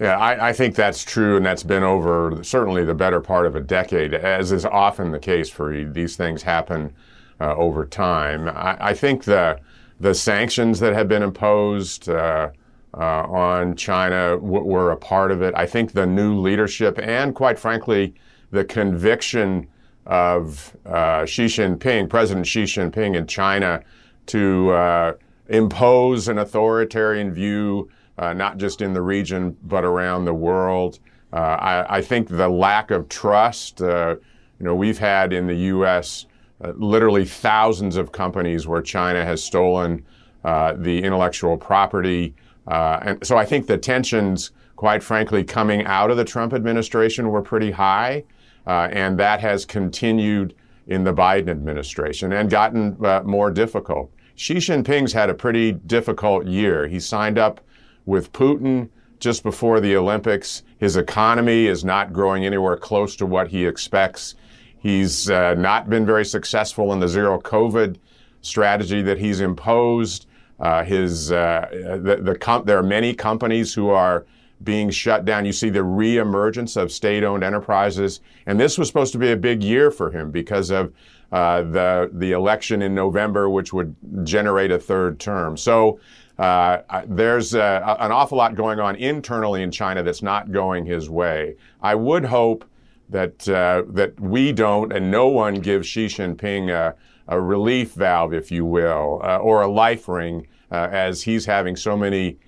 Yeah, 0.00 0.16
I, 0.16 0.50
I, 0.50 0.52
think 0.52 0.76
that's 0.76 1.04
true, 1.04 1.36
and 1.36 1.44
that's 1.44 1.64
been 1.64 1.82
over 1.82 2.38
certainly 2.42 2.84
the 2.84 2.94
better 2.94 3.20
part 3.20 3.46
of 3.46 3.56
a 3.56 3.60
decade, 3.60 4.14
as 4.14 4.52
is 4.52 4.64
often 4.64 5.10
the 5.10 5.18
case 5.18 5.50
for 5.50 5.84
these 5.84 6.14
things 6.16 6.42
happen 6.42 6.94
uh, 7.40 7.54
over 7.56 7.84
time. 7.84 8.48
I, 8.48 8.76
I, 8.90 8.94
think 8.94 9.24
the 9.24 9.58
the 9.98 10.14
sanctions 10.14 10.78
that 10.80 10.94
have 10.94 11.08
been 11.08 11.24
imposed 11.24 12.08
uh, 12.08 12.50
uh, 12.94 13.24
on 13.24 13.76
China 13.76 14.36
were 14.38 14.90
a 14.90 14.96
part 14.96 15.30
of 15.30 15.42
it. 15.42 15.54
I 15.56 15.66
think 15.66 15.92
the 15.92 16.06
new 16.06 16.38
leadership 16.38 16.98
and, 17.00 17.34
quite 17.34 17.58
frankly, 17.58 18.14
the 18.50 18.64
conviction 18.64 19.66
of 20.06 20.74
uh, 20.86 21.26
Xi 21.26 21.46
Jinping, 21.46 22.08
President 22.08 22.46
Xi 22.46 22.64
Jinping 22.64 23.14
in 23.14 23.26
China, 23.26 23.82
to 24.26 24.70
uh, 24.70 25.12
impose 25.48 26.28
an 26.28 26.38
authoritarian 26.38 27.32
view, 27.32 27.90
uh, 28.16 28.32
not 28.32 28.56
just 28.56 28.80
in 28.80 28.94
the 28.94 29.02
region 29.02 29.56
but 29.64 29.84
around 29.84 30.24
the 30.24 30.34
world. 30.34 30.98
I, 31.30 31.84
I, 31.98 32.02
think 32.02 32.28
the 32.28 32.48
lack 32.48 32.90
of 32.90 33.10
trust, 33.10 33.80
you 33.80 34.18
know, 34.60 34.74
we've 34.74 34.98
had 34.98 35.34
in 35.34 35.46
the 35.46 35.54
U.S. 35.54 36.24
Uh, 36.60 36.72
literally 36.76 37.24
thousands 37.24 37.96
of 37.96 38.10
companies 38.10 38.66
where 38.66 38.82
China 38.82 39.24
has 39.24 39.42
stolen 39.42 40.04
uh, 40.44 40.74
the 40.76 41.02
intellectual 41.02 41.56
property. 41.56 42.34
Uh, 42.68 43.00
and 43.02 43.26
so 43.26 43.36
I 43.36 43.44
think 43.44 43.66
the 43.66 43.78
tensions, 43.78 44.52
quite 44.76 45.02
frankly, 45.02 45.42
coming 45.42 45.84
out 45.86 46.10
of 46.10 46.16
the 46.16 46.24
Trump 46.24 46.52
administration 46.52 47.30
were 47.30 47.42
pretty 47.42 47.70
high. 47.70 48.24
Uh, 48.66 48.88
and 48.92 49.18
that 49.18 49.40
has 49.40 49.64
continued 49.64 50.54
in 50.86 51.04
the 51.04 51.12
Biden 51.12 51.48
administration 51.48 52.32
and 52.32 52.50
gotten 52.50 53.02
uh, 53.04 53.22
more 53.24 53.50
difficult. 53.50 54.10
Xi 54.36 54.56
Jinping's 54.56 55.12
had 55.12 55.30
a 55.30 55.34
pretty 55.34 55.72
difficult 55.72 56.46
year. 56.46 56.86
He 56.86 57.00
signed 57.00 57.38
up 57.38 57.60
with 58.06 58.32
Putin 58.32 58.88
just 59.18 59.42
before 59.42 59.80
the 59.80 59.96
Olympics. 59.96 60.62
His 60.78 60.96
economy 60.96 61.66
is 61.66 61.84
not 61.84 62.12
growing 62.12 62.44
anywhere 62.44 62.76
close 62.76 63.16
to 63.16 63.26
what 63.26 63.48
he 63.48 63.66
expects. 63.66 64.36
He's 64.78 65.28
uh, 65.28 65.54
not 65.54 65.90
been 65.90 66.06
very 66.06 66.24
successful 66.24 66.92
in 66.92 67.00
the 67.00 67.08
zero 67.08 67.40
COVID 67.40 67.96
strategy 68.42 69.02
that 69.02 69.18
he's 69.18 69.40
imposed. 69.40 70.27
Uh, 70.60 70.84
his 70.84 71.30
uh, 71.30 71.68
the, 72.02 72.16
the 72.20 72.36
com- 72.36 72.64
there 72.64 72.78
are 72.78 72.82
many 72.82 73.14
companies 73.14 73.74
who 73.74 73.90
are 73.90 74.26
being 74.64 74.90
shut 74.90 75.24
down. 75.24 75.44
You 75.44 75.52
see 75.52 75.70
the 75.70 75.80
reemergence 75.80 76.76
of 76.76 76.90
state-owned 76.90 77.44
enterprises, 77.44 78.20
and 78.46 78.58
this 78.58 78.76
was 78.76 78.88
supposed 78.88 79.12
to 79.12 79.18
be 79.18 79.30
a 79.30 79.36
big 79.36 79.62
year 79.62 79.90
for 79.90 80.10
him 80.10 80.30
because 80.30 80.70
of 80.70 80.92
uh, 81.30 81.62
the 81.62 82.10
the 82.12 82.32
election 82.32 82.82
in 82.82 82.94
November, 82.94 83.48
which 83.48 83.72
would 83.72 83.94
generate 84.24 84.70
a 84.70 84.78
third 84.78 85.18
term. 85.18 85.56
So. 85.56 86.00
Uh, 86.38 87.02
there's 87.08 87.56
uh, 87.56 87.96
an 87.98 88.12
awful 88.12 88.38
lot 88.38 88.54
going 88.54 88.78
on 88.78 88.94
internally 88.94 89.60
in 89.64 89.72
China 89.72 90.04
that's 90.04 90.22
not 90.22 90.52
going 90.52 90.86
his 90.86 91.10
way. 91.10 91.56
I 91.82 91.96
would 91.96 92.24
hope 92.24 92.64
that 93.10 93.48
uh, 93.48 93.82
that 93.88 94.18
we 94.20 94.52
don't, 94.52 94.92
and 94.92 95.10
no 95.10 95.28
one 95.28 95.54
gives 95.54 95.86
Xi 95.86 96.06
Jinping 96.06 96.70
a, 96.70 96.94
a 97.28 97.40
relief 97.40 97.92
valve, 97.92 98.34
if 98.34 98.50
you 98.50 98.64
will, 98.64 99.20
uh, 99.24 99.38
or 99.38 99.62
a 99.62 99.68
life 99.68 100.08
ring, 100.08 100.46
uh, 100.70 100.88
as 100.90 101.22
he's 101.22 101.46
having 101.46 101.76
so 101.76 101.96
many 101.96 102.38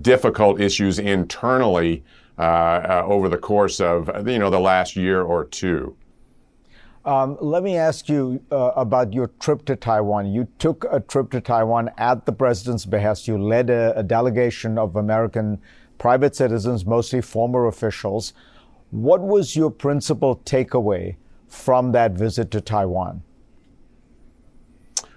difficult 0.00 0.60
issues 0.60 0.98
internally 0.98 2.04
uh, 2.38 2.42
uh, 2.42 3.02
over 3.06 3.28
the 3.28 3.38
course 3.38 3.80
of 3.80 4.10
you 4.28 4.38
know 4.38 4.50
the 4.50 4.60
last 4.60 4.96
year 4.96 5.22
or 5.22 5.44
two. 5.44 5.96
Um, 7.06 7.38
let 7.40 7.62
me 7.62 7.76
ask 7.76 8.08
you 8.08 8.42
uh, 8.50 8.72
about 8.74 9.12
your 9.12 9.28
trip 9.38 9.64
to 9.66 9.76
Taiwan. 9.76 10.26
You 10.26 10.48
took 10.58 10.84
a 10.90 10.98
trip 10.98 11.30
to 11.30 11.40
Taiwan 11.40 11.88
at 11.98 12.26
the 12.26 12.32
president's 12.32 12.84
behest. 12.84 13.28
You 13.28 13.38
led 13.38 13.70
a, 13.70 13.96
a 13.96 14.02
delegation 14.02 14.76
of 14.76 14.96
American 14.96 15.60
private 15.98 16.34
citizens, 16.34 16.84
mostly 16.84 17.20
former 17.20 17.68
officials. 17.68 18.34
What 18.96 19.20
was 19.20 19.54
your 19.54 19.70
principal 19.70 20.36
takeaway 20.46 21.16
from 21.48 21.92
that 21.92 22.12
visit 22.12 22.50
to 22.52 22.62
Taiwan? 22.62 23.22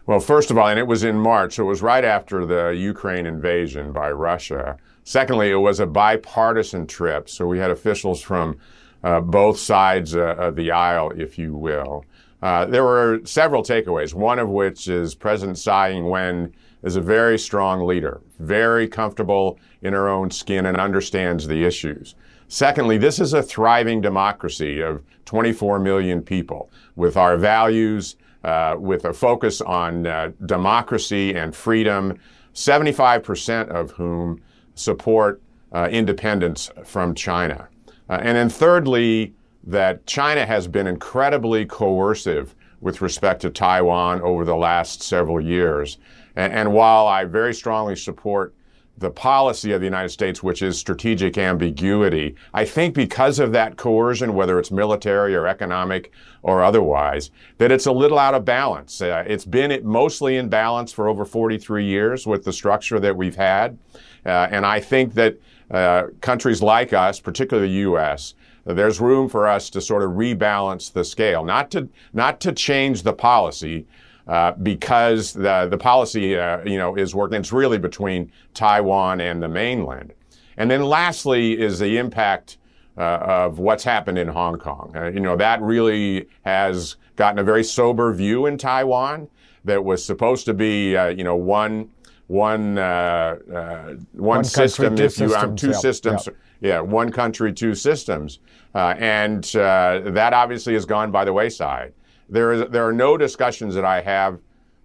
Well, 0.06 0.20
first 0.20 0.52
of 0.52 0.58
all, 0.58 0.68
and 0.68 0.78
it 0.78 0.86
was 0.86 1.06
in 1.06 1.18
March, 1.18 1.54
so 1.54 1.64
it 1.64 1.68
was 1.68 1.82
right 1.82 2.04
after 2.04 2.46
the 2.46 2.76
Ukraine 2.78 3.26
invasion 3.26 3.94
by 3.94 4.12
Russia. 4.12 4.76
Secondly, 5.06 5.50
it 5.50 5.62
was 5.62 5.80
a 5.80 5.86
bipartisan 5.86 6.88
trip, 6.88 7.30
so 7.30 7.48
we 7.48 7.58
had 7.58 7.72
officials 7.72 8.22
from 8.22 8.58
uh, 9.02 9.22
both 9.22 9.58
sides 9.58 10.14
uh, 10.14 10.36
of 10.38 10.58
the 10.58 10.72
aisle, 10.72 11.12
if 11.16 11.40
you 11.40 11.56
will. 11.56 12.04
Uh, 12.42 12.66
there 12.66 12.84
were 12.84 13.22
several 13.24 13.64
takeaways, 13.64 14.14
one 14.14 14.40
of 14.40 14.50
which 14.50 14.90
is 14.90 15.16
President 15.16 15.58
Tsai 15.58 15.92
Ing-wen 15.92 16.54
is 16.84 16.98
a 16.98 17.02
very 17.02 17.40
strong 17.40 17.88
leader, 17.88 18.20
very 18.40 18.90
comfortable 18.90 19.58
in 19.82 19.94
her 19.94 20.10
own 20.10 20.32
skin 20.32 20.66
and 20.66 20.76
understands 20.76 21.48
the 21.48 21.64
issues. 21.64 22.16
Secondly, 22.52 22.98
this 22.98 23.20
is 23.20 23.34
a 23.34 23.44
thriving 23.44 24.02
democracy 24.02 24.82
of 24.82 25.04
24 25.26 25.78
million 25.78 26.20
people 26.20 26.72
with 26.96 27.16
our 27.16 27.38
values, 27.38 28.16
uh, 28.44 28.76
with 28.80 29.06
a 29.06 29.14
focus 29.14 29.62
on 29.62 30.08
uh, 30.08 30.32
democracy 30.48 31.36
and 31.36 31.56
freedom, 31.56 32.18
75% 32.56 33.70
of 33.70 33.92
whom 33.92 34.42
support 34.74 35.44
uh, 35.74 35.90
independence 35.92 36.72
from 36.84 37.14
China. 37.14 37.68
Uh, 38.10 38.14
and 38.24 38.36
then 38.36 38.50
thirdly, 38.50 39.32
that 39.64 40.04
China 40.08 40.44
has 40.44 40.68
been 40.68 40.88
incredibly 40.88 41.68
coercive 41.68 42.56
with 42.82 43.00
respect 43.00 43.42
to 43.42 43.52
Taiwan 43.52 44.22
over 44.24 44.44
the 44.44 44.56
last 44.56 45.04
several 45.04 45.40
years. 45.40 46.00
And, 46.36 46.52
and 46.52 46.74
while 46.74 47.06
I 47.06 47.26
very 47.26 47.54
strongly 47.54 47.96
support 47.96 48.56
the 49.00 49.10
policy 49.10 49.72
of 49.72 49.82
the 49.82 49.86
United 49.86 50.10
States, 50.10 50.44
which 50.44 50.62
is 50.62 50.78
strategic 50.78 51.38
ambiguity. 51.38 52.36
I 52.54 52.66
think 52.66 52.94
because 52.94 53.40
of 53.40 53.52
that 53.54 53.78
coercion, 53.78 54.34
whether 54.34 54.60
it's 54.60 54.72
military 54.72 55.36
or 55.36 55.48
economic 55.48 56.12
or 56.44 56.64
otherwise, 56.64 57.32
that 57.58 57.72
it's 57.72 57.86
a 57.86 57.92
little 57.92 58.20
out 58.20 58.34
of 58.34 58.46
balance. 58.46 59.02
Uh, 59.02 59.24
it's 59.26 59.46
been 59.46 59.80
mostly 59.86 60.38
in 60.38 60.50
balance 60.50 60.92
for 60.92 61.08
over 61.08 61.26
43 61.26 61.86
years 61.86 62.28
with 62.28 62.44
the 62.44 62.54
structure 62.54 63.00
that 63.00 63.16
we've 63.16 63.36
had. 63.36 63.78
Uh, 64.26 64.48
and 64.52 64.66
I 64.66 64.80
think 64.80 65.14
that 65.14 65.38
uh, 65.72 66.08
countries 66.22 66.62
like 66.62 66.94
us, 66.94 67.20
particularly 67.20 67.70
the 67.70 67.76
U.S., 67.76 68.34
there's 68.66 69.00
room 69.00 69.30
for 69.30 69.48
us 69.48 69.70
to 69.72 69.82
sort 69.82 70.04
of 70.04 70.12
rebalance 70.12 70.92
the 70.92 71.04
scale, 71.04 71.44
not 71.44 71.72
to 71.72 71.90
not 72.14 72.40
to 72.42 72.52
change 72.52 73.02
the 73.02 73.14
policy, 73.14 73.88
uh, 74.30 74.52
because 74.62 75.34
the, 75.34 75.68
the 75.72 75.78
policy, 75.78 76.38
uh, 76.38 76.64
you 76.64 76.78
know, 76.78 76.96
is 76.96 77.16
working. 77.16 77.40
It's 77.40 77.52
really 77.52 77.80
between 77.80 78.32
Taiwan 78.54 79.22
and 79.22 79.42
the 79.42 79.48
mainland. 79.48 80.14
And 80.56 80.70
then 80.70 80.84
lastly 80.84 81.60
is 81.60 81.80
the 81.80 81.98
impact 81.98 82.58
uh, 82.96 83.18
of 83.22 83.58
what's 83.58 83.84
happened 83.84 84.20
in 84.20 84.28
Hong 84.28 84.60
Kong. 84.60 84.94
Uh, 84.96 85.08
you 85.08 85.20
know, 85.20 85.36
that 85.36 85.64
really 85.64 86.28
has 86.46 86.98
gotten 87.16 87.40
a 87.40 87.44
very 87.44 87.64
sober 87.64 88.14
view 88.14 88.46
in 88.46 88.60
Taiwan 88.60 89.28
that 89.66 89.84
was 89.84 90.06
supposed 90.06 90.46
to 90.46 90.54
be, 90.54 90.96
uh, 90.96 91.08
you 91.08 91.24
know, 91.24 91.36
one, 91.36 91.90
one, 92.28 92.76
one, 92.76 94.06
one 94.14 94.44
system, 94.44 94.90
country, 94.90 95.06
if 95.08 95.18
you, 95.18 95.36
um, 95.36 95.56
two 95.56 95.72
yep, 95.72 95.78
systems. 95.78 96.28
Yep. 96.28 96.36
Yeah, 96.62 96.82
one 96.82 97.12
country, 97.12 97.52
two 97.52 97.74
systems. 97.74 98.40
and 98.76 99.44
that 99.46 100.34
obviously 100.34 100.76
has 100.76 100.86
gone 100.86 101.10
by 101.10 101.26
the 101.26 101.34
wayside. 101.34 101.94
There, 102.30 102.52
is, 102.54 102.70
there 102.70 102.88
are 102.88 102.94
no 102.94 103.18
discussions 103.18 103.76
that 103.76 103.86
I 103.86 104.02
have, 104.02 104.40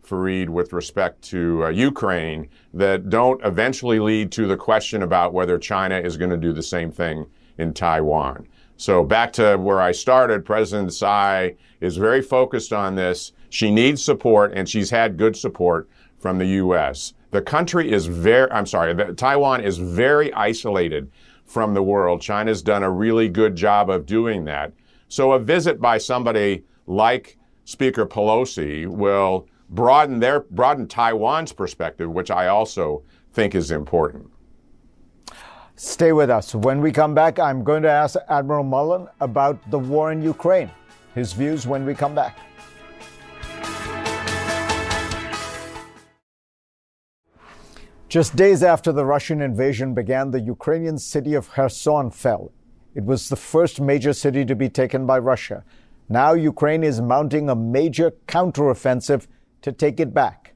Fareed, 0.07 0.49
with 0.49 0.73
respect 0.73 1.23
to 1.31 1.65
uh, 1.65 1.69
Ukraine 1.69 2.49
that 2.73 3.11
don't 3.11 3.45
eventually 3.45 3.99
lead 3.99 4.33
to 4.33 4.47
the 4.47 4.57
question 4.57 5.03
about 5.03 5.33
whether 5.33 5.59
China 5.59 5.99
is 5.99 6.17
going 6.17 6.31
to 6.31 6.37
do 6.37 6.53
the 6.53 6.63
same 6.63 6.91
thing 6.91 7.27
in 7.59 7.73
Taiwan. 7.75 8.47
So 8.77 9.05
back 9.05 9.33
to 9.35 9.57
where 9.57 9.81
I 9.81 9.93
started, 9.93 10.45
President 10.45 10.93
Tsai 10.93 11.55
is 11.81 11.97
very 11.97 12.23
focused 12.23 12.73
on 12.73 12.97
this. 12.97 13.33
She 13.51 13.71
needs 13.71 14.03
support, 14.03 14.53
and 14.55 14.69
she's 14.69 14.91
had 14.91 15.17
good 15.17 15.37
support 15.37 15.89
from 16.19 16.39
the 16.39 16.47
U.S. 16.47 17.15
The 17.31 17.43
country 17.43 17.93
is 17.93 18.07
very, 18.07 18.51
I'm 18.51 18.67
sorry, 18.67 19.15
Taiwan 19.15 19.61
is 19.61 19.79
very 19.79 20.33
isolated 20.33 21.11
from 21.45 21.75
the 21.75 21.83
world. 21.83 22.21
China's 22.21 22.63
done 22.63 22.83
a 22.83 22.91
really 22.91 23.29
good 23.29 23.55
job 23.55 23.91
of 23.91 24.07
doing 24.07 24.45
that. 24.47 24.73
So 25.09 25.33
a 25.33 25.39
visit 25.39 25.81
by 25.81 25.99
somebody 25.99 26.65
like 26.87 27.39
Speaker 27.65 28.07
Pelosi 28.07 28.87
will 28.87 29.49
broaden 29.71 30.21
their 30.21 30.41
broaden 30.41 30.87
Taiwan's 30.87 31.53
perspective, 31.53 32.11
which 32.11 32.31
I 32.31 32.49
also 32.49 33.03
think 33.33 33.55
is 33.55 33.71
important. 33.71 34.31
Stay 35.77 36.13
with 36.13 36.31
us. 36.31 36.55
When 36.55 36.81
we 36.81 36.93
come 36.93 37.15
back, 37.15 37.39
I'm 37.39 37.65
going 37.65 37.83
to 37.83 37.91
ask 37.91 38.17
Admiral 38.29 38.63
Mullen 38.63 39.09
about 39.21 39.59
the 39.71 39.79
war 39.79 40.13
in 40.13 40.23
Ukraine. 40.23 40.71
His 41.15 41.33
views 41.33 41.67
when 41.67 41.85
we 41.85 41.95
come 41.95 42.15
back. 42.15 42.39
Just 48.09 48.37
days 48.37 48.63
after 48.63 48.93
the 48.93 49.05
Russian 49.05 49.41
invasion 49.41 49.95
began, 49.95 50.31
the 50.31 50.41
Ukrainian 50.41 50.99
city 50.99 51.35
of 51.35 51.51
Kherson 51.51 52.13
fell. 52.13 52.53
It 52.95 53.05
was 53.05 53.29
the 53.29 53.35
first 53.35 53.81
major 53.81 54.13
city 54.13 54.45
to 54.45 54.55
be 54.55 54.69
taken 54.69 55.05
by 55.05 55.19
Russia. 55.19 55.65
Now 56.09 56.35
Ukraine 56.35 56.85
is 56.85 57.01
mounting 57.01 57.49
a 57.49 57.55
major 57.55 58.13
counteroffensive 58.29 59.27
to 59.63 59.73
take 59.73 60.01
it 60.01 60.13
back. 60.13 60.53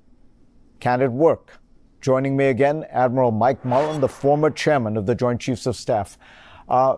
Can 0.81 1.01
it 1.01 1.11
work? 1.11 1.61
Joining 2.01 2.37
me 2.37 2.47
again, 2.47 2.85
Admiral 2.91 3.33
Mike 3.33 3.65
Mullen, 3.65 4.01
the 4.01 4.09
former 4.09 4.51
chairman 4.51 4.97
of 4.97 5.07
the 5.07 5.15
Joint 5.15 5.41
Chiefs 5.41 5.67
of 5.67 5.75
Staff. 5.75 6.19
Uh, 6.69 6.97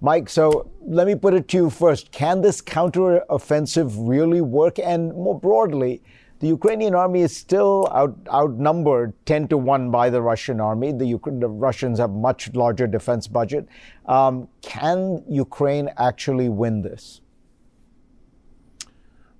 Mike, 0.00 0.28
so 0.28 0.68
let 0.84 1.06
me 1.06 1.14
put 1.14 1.32
it 1.32 1.46
to 1.48 1.56
you 1.56 1.70
first. 1.70 2.10
Can 2.10 2.40
this 2.40 2.60
counteroffensive 2.60 3.94
really 3.96 4.40
work? 4.40 4.80
And 4.80 5.14
more 5.14 5.38
broadly, 5.38 6.02
the 6.40 6.48
Ukrainian 6.48 6.94
army 6.94 7.22
is 7.22 7.34
still 7.34 7.88
out, 7.92 8.18
outnumbered 8.28 9.14
10 9.26 9.46
to 9.48 9.56
1 9.56 9.92
by 9.92 10.10
the 10.10 10.20
Russian 10.20 10.60
army. 10.60 10.90
The, 10.90 11.18
the 11.24 11.48
Russians 11.48 12.00
have 12.00 12.10
much 12.10 12.52
larger 12.52 12.88
defense 12.88 13.28
budget. 13.28 13.68
Um, 14.06 14.48
can 14.60 15.22
Ukraine 15.28 15.88
actually 15.96 16.48
win 16.48 16.82
this? 16.82 17.21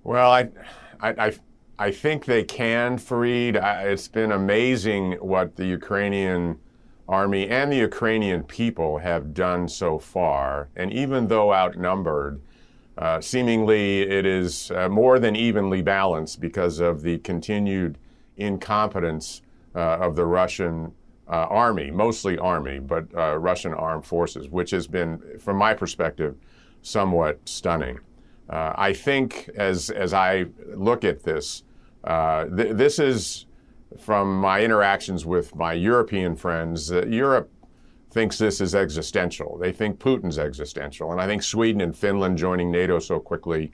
Well, 0.03 0.31
I, 0.31 0.49
I, 1.01 1.33
I 1.79 1.91
think 1.91 2.25
they 2.25 2.43
can, 2.43 2.97
Fareed. 2.97 3.55
It's 3.85 4.09
been 4.09 4.33
amazing 4.33 5.13
what 5.13 5.55
the 5.55 5.65
Ukrainian 5.65 6.59
army 7.07 7.47
and 7.47 7.71
the 7.71 7.77
Ukrainian 7.77 8.43
people 8.43 8.97
have 8.97 9.33
done 9.33 9.67
so 9.67 9.99
far. 9.99 10.69
And 10.75 10.91
even 10.91 11.27
though 11.27 11.53
outnumbered, 11.53 12.41
uh, 12.97 13.21
seemingly 13.21 14.01
it 14.01 14.25
is 14.25 14.71
uh, 14.71 14.89
more 14.89 15.19
than 15.19 15.35
evenly 15.35 15.81
balanced 15.81 16.41
because 16.41 16.79
of 16.79 17.01
the 17.01 17.19
continued 17.19 17.97
incompetence 18.37 19.41
uh, 19.73 19.79
of 19.79 20.15
the 20.15 20.25
Russian 20.25 20.91
uh, 21.27 21.47
army, 21.49 21.91
mostly 21.91 22.37
army, 22.37 22.79
but 22.79 23.05
uh, 23.15 23.37
Russian 23.37 23.73
armed 23.73 24.05
forces, 24.05 24.49
which 24.49 24.71
has 24.71 24.85
been, 24.85 25.39
from 25.39 25.57
my 25.57 25.73
perspective, 25.73 26.35
somewhat 26.81 27.39
stunning. 27.45 27.99
Uh, 28.49 28.73
I 28.75 28.93
think 28.93 29.49
as 29.55 29.89
as 29.89 30.13
I 30.13 30.45
look 30.75 31.03
at 31.03 31.23
this, 31.23 31.63
uh, 32.03 32.45
th- 32.45 32.75
this 32.75 32.99
is 32.99 33.45
from 33.99 34.39
my 34.39 34.61
interactions 34.61 35.25
with 35.25 35.55
my 35.55 35.73
European 35.73 36.35
friends. 36.35 36.91
Uh, 36.91 37.05
Europe 37.05 37.49
thinks 38.11 38.37
this 38.37 38.61
is 38.61 38.75
existential. 38.75 39.57
They 39.57 39.71
think 39.71 39.99
Putin's 39.99 40.37
existential, 40.37 41.11
and 41.11 41.21
I 41.21 41.25
think 41.25 41.41
Sweden 41.41 41.81
and 41.81 41.95
Finland 41.95 42.37
joining 42.37 42.69
NATO 42.71 42.99
so 42.99 43.19
quickly, 43.19 43.71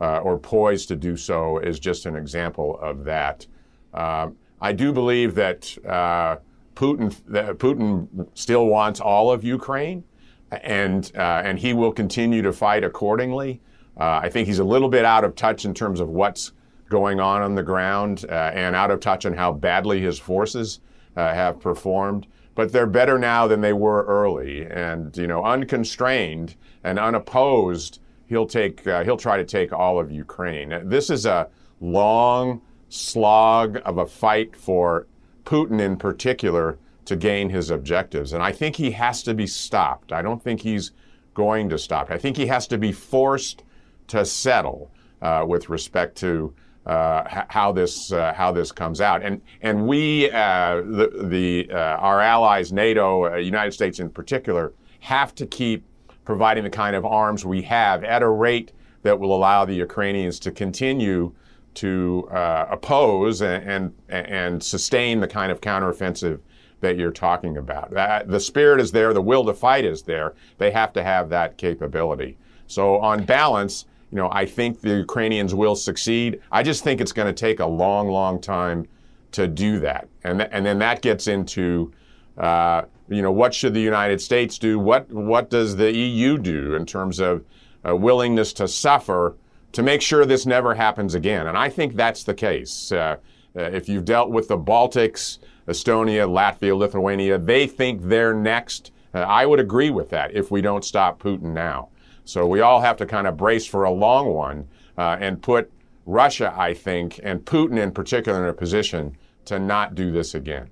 uh, 0.00 0.18
or 0.18 0.38
poised 0.38 0.88
to 0.88 0.96
do 0.96 1.16
so, 1.16 1.58
is 1.58 1.80
just 1.80 2.06
an 2.06 2.14
example 2.14 2.78
of 2.80 3.04
that. 3.04 3.46
Um, 3.94 4.36
I 4.60 4.72
do 4.72 4.92
believe 4.92 5.34
that 5.34 5.76
uh, 5.86 6.36
Putin 6.74 7.14
that 7.28 7.58
Putin 7.58 8.28
still 8.34 8.66
wants 8.66 9.00
all 9.00 9.32
of 9.32 9.42
Ukraine, 9.44 10.04
and 10.50 11.10
uh, 11.16 11.42
and 11.44 11.58
he 11.58 11.72
will 11.72 11.92
continue 11.92 12.42
to 12.42 12.52
fight 12.52 12.84
accordingly. 12.84 13.60
Uh, 14.00 14.20
I 14.22 14.30
think 14.30 14.48
he's 14.48 14.58
a 14.58 14.64
little 14.64 14.88
bit 14.88 15.04
out 15.04 15.24
of 15.24 15.36
touch 15.36 15.66
in 15.66 15.74
terms 15.74 16.00
of 16.00 16.08
what's 16.08 16.52
going 16.88 17.20
on 17.20 17.42
on 17.42 17.54
the 17.54 17.62
ground 17.62 18.24
uh, 18.28 18.50
and 18.54 18.74
out 18.74 18.90
of 18.90 19.00
touch 19.00 19.26
on 19.26 19.34
how 19.34 19.52
badly 19.52 20.00
his 20.00 20.18
forces 20.18 20.80
uh, 21.16 21.34
have 21.34 21.60
performed. 21.60 22.26
But 22.54 22.72
they're 22.72 22.86
better 22.86 23.18
now 23.18 23.46
than 23.46 23.60
they 23.60 23.72
were 23.72 24.04
early, 24.06 24.66
and 24.66 25.16
you 25.16 25.26
know, 25.26 25.44
unconstrained 25.44 26.56
and 26.82 26.98
unopposed, 26.98 28.00
he'll 28.26 28.46
take 28.46 28.86
uh, 28.86 29.04
he'll 29.04 29.16
try 29.16 29.36
to 29.36 29.44
take 29.44 29.72
all 29.72 30.00
of 30.00 30.10
Ukraine. 30.10 30.88
This 30.88 31.10
is 31.10 31.26
a 31.26 31.48
long 31.80 32.60
slog 32.88 33.80
of 33.84 33.98
a 33.98 34.06
fight 34.06 34.56
for 34.56 35.06
Putin 35.44 35.80
in 35.80 35.96
particular 35.96 36.78
to 37.04 37.16
gain 37.16 37.50
his 37.50 37.70
objectives, 37.70 38.32
and 38.32 38.42
I 38.42 38.52
think 38.52 38.76
he 38.76 38.90
has 38.92 39.22
to 39.22 39.34
be 39.34 39.46
stopped. 39.46 40.12
I 40.12 40.22
don't 40.22 40.42
think 40.42 40.60
he's 40.60 40.90
going 41.34 41.68
to 41.68 41.78
stop. 41.78 42.10
I 42.10 42.18
think 42.18 42.36
he 42.36 42.46
has 42.46 42.66
to 42.66 42.78
be 42.78 42.92
forced 42.92 43.62
to 44.10 44.24
settle 44.24 44.90
uh, 45.22 45.44
with 45.46 45.68
respect 45.68 46.16
to 46.18 46.54
uh, 46.86 47.44
how 47.48 47.72
this 47.72 48.12
uh, 48.12 48.32
how 48.34 48.50
this 48.52 48.72
comes 48.72 49.00
out. 49.00 49.22
And 49.22 49.40
and 49.62 49.86
we 49.86 50.30
uh, 50.30 50.76
the 50.76 51.10
the 51.24 51.68
uh, 51.70 51.96
our 51.96 52.20
allies, 52.20 52.72
NATO, 52.72 53.32
uh, 53.32 53.36
United 53.36 53.72
States 53.72 54.00
in 54.00 54.10
particular, 54.10 54.72
have 55.00 55.34
to 55.36 55.46
keep 55.46 55.84
providing 56.24 56.64
the 56.64 56.70
kind 56.70 56.96
of 56.96 57.04
arms 57.04 57.44
we 57.44 57.62
have 57.62 58.02
at 58.04 58.22
a 58.22 58.28
rate 58.28 58.72
that 59.02 59.18
will 59.18 59.34
allow 59.34 59.64
the 59.64 59.74
Ukrainians 59.74 60.38
to 60.40 60.50
continue 60.50 61.32
to 61.72 62.28
oppose 62.30 63.40
and, 63.42 63.92
and, 64.08 64.26
and 64.26 64.62
sustain 64.62 65.20
the 65.20 65.28
kind 65.28 65.52
of 65.52 65.60
counteroffensive 65.60 66.40
that 66.80 66.96
you're 66.96 67.12
talking 67.12 67.56
about. 67.56 67.90
That, 67.90 68.28
the 68.28 68.40
spirit 68.40 68.80
is 68.80 68.92
there, 68.92 69.14
the 69.14 69.22
will 69.22 69.44
to 69.44 69.54
fight 69.54 69.84
is 69.84 70.02
there. 70.02 70.34
They 70.58 70.70
have 70.72 70.92
to 70.94 71.02
have 71.02 71.28
that 71.30 71.56
capability. 71.56 72.36
So 72.66 72.98
on 72.98 73.24
balance, 73.24 73.86
you 74.10 74.16
know, 74.16 74.28
I 74.32 74.44
think 74.44 74.80
the 74.80 74.96
Ukrainians 74.96 75.54
will 75.54 75.76
succeed. 75.76 76.40
I 76.50 76.62
just 76.62 76.82
think 76.82 77.00
it's 77.00 77.12
going 77.12 77.32
to 77.32 77.38
take 77.38 77.60
a 77.60 77.66
long, 77.66 78.08
long 78.08 78.40
time 78.40 78.88
to 79.32 79.46
do 79.46 79.78
that. 79.80 80.08
And, 80.24 80.40
th- 80.40 80.50
and 80.52 80.66
then 80.66 80.78
that 80.80 81.00
gets 81.00 81.28
into, 81.28 81.92
uh, 82.36 82.82
you 83.08 83.22
know, 83.22 83.30
what 83.30 83.54
should 83.54 83.74
the 83.74 83.80
United 83.80 84.20
States 84.20 84.58
do? 84.58 84.78
What, 84.78 85.10
what 85.12 85.48
does 85.48 85.76
the 85.76 85.92
EU 85.94 86.38
do 86.38 86.74
in 86.74 86.86
terms 86.86 87.20
of 87.20 87.44
uh, 87.88 87.94
willingness 87.94 88.52
to 88.54 88.66
suffer 88.66 89.36
to 89.72 89.82
make 89.82 90.02
sure 90.02 90.26
this 90.26 90.44
never 90.44 90.74
happens 90.74 91.14
again? 91.14 91.46
And 91.46 91.56
I 91.56 91.68
think 91.68 91.94
that's 91.94 92.24
the 92.24 92.34
case. 92.34 92.90
Uh, 92.90 93.16
uh 93.56 93.62
if 93.62 93.88
you've 93.88 94.04
dealt 94.04 94.30
with 94.30 94.48
the 94.48 94.58
Baltics, 94.58 95.38
Estonia, 95.68 96.26
Latvia, 96.28 96.76
Lithuania, 96.76 97.38
they 97.38 97.68
think 97.68 98.02
they're 98.02 98.34
next. 98.34 98.90
Uh, 99.14 99.20
I 99.20 99.46
would 99.46 99.60
agree 99.60 99.90
with 99.90 100.10
that 100.10 100.34
if 100.34 100.50
we 100.50 100.60
don't 100.60 100.84
stop 100.84 101.22
Putin 101.22 101.52
now. 101.52 101.90
So 102.24 102.46
we 102.46 102.60
all 102.60 102.80
have 102.80 102.96
to 102.98 103.06
kind 103.06 103.26
of 103.26 103.36
brace 103.36 103.66
for 103.66 103.84
a 103.84 103.90
long 103.90 104.34
one 104.34 104.68
uh, 104.96 105.16
and 105.20 105.42
put 105.42 105.70
Russia, 106.06 106.54
I 106.56 106.74
think, 106.74 107.20
and 107.22 107.44
Putin 107.44 107.78
in 107.78 107.92
particular, 107.92 108.42
in 108.42 108.48
a 108.48 108.52
position 108.52 109.16
to 109.46 109.58
not 109.58 109.94
do 109.94 110.10
this 110.10 110.34
again. 110.34 110.70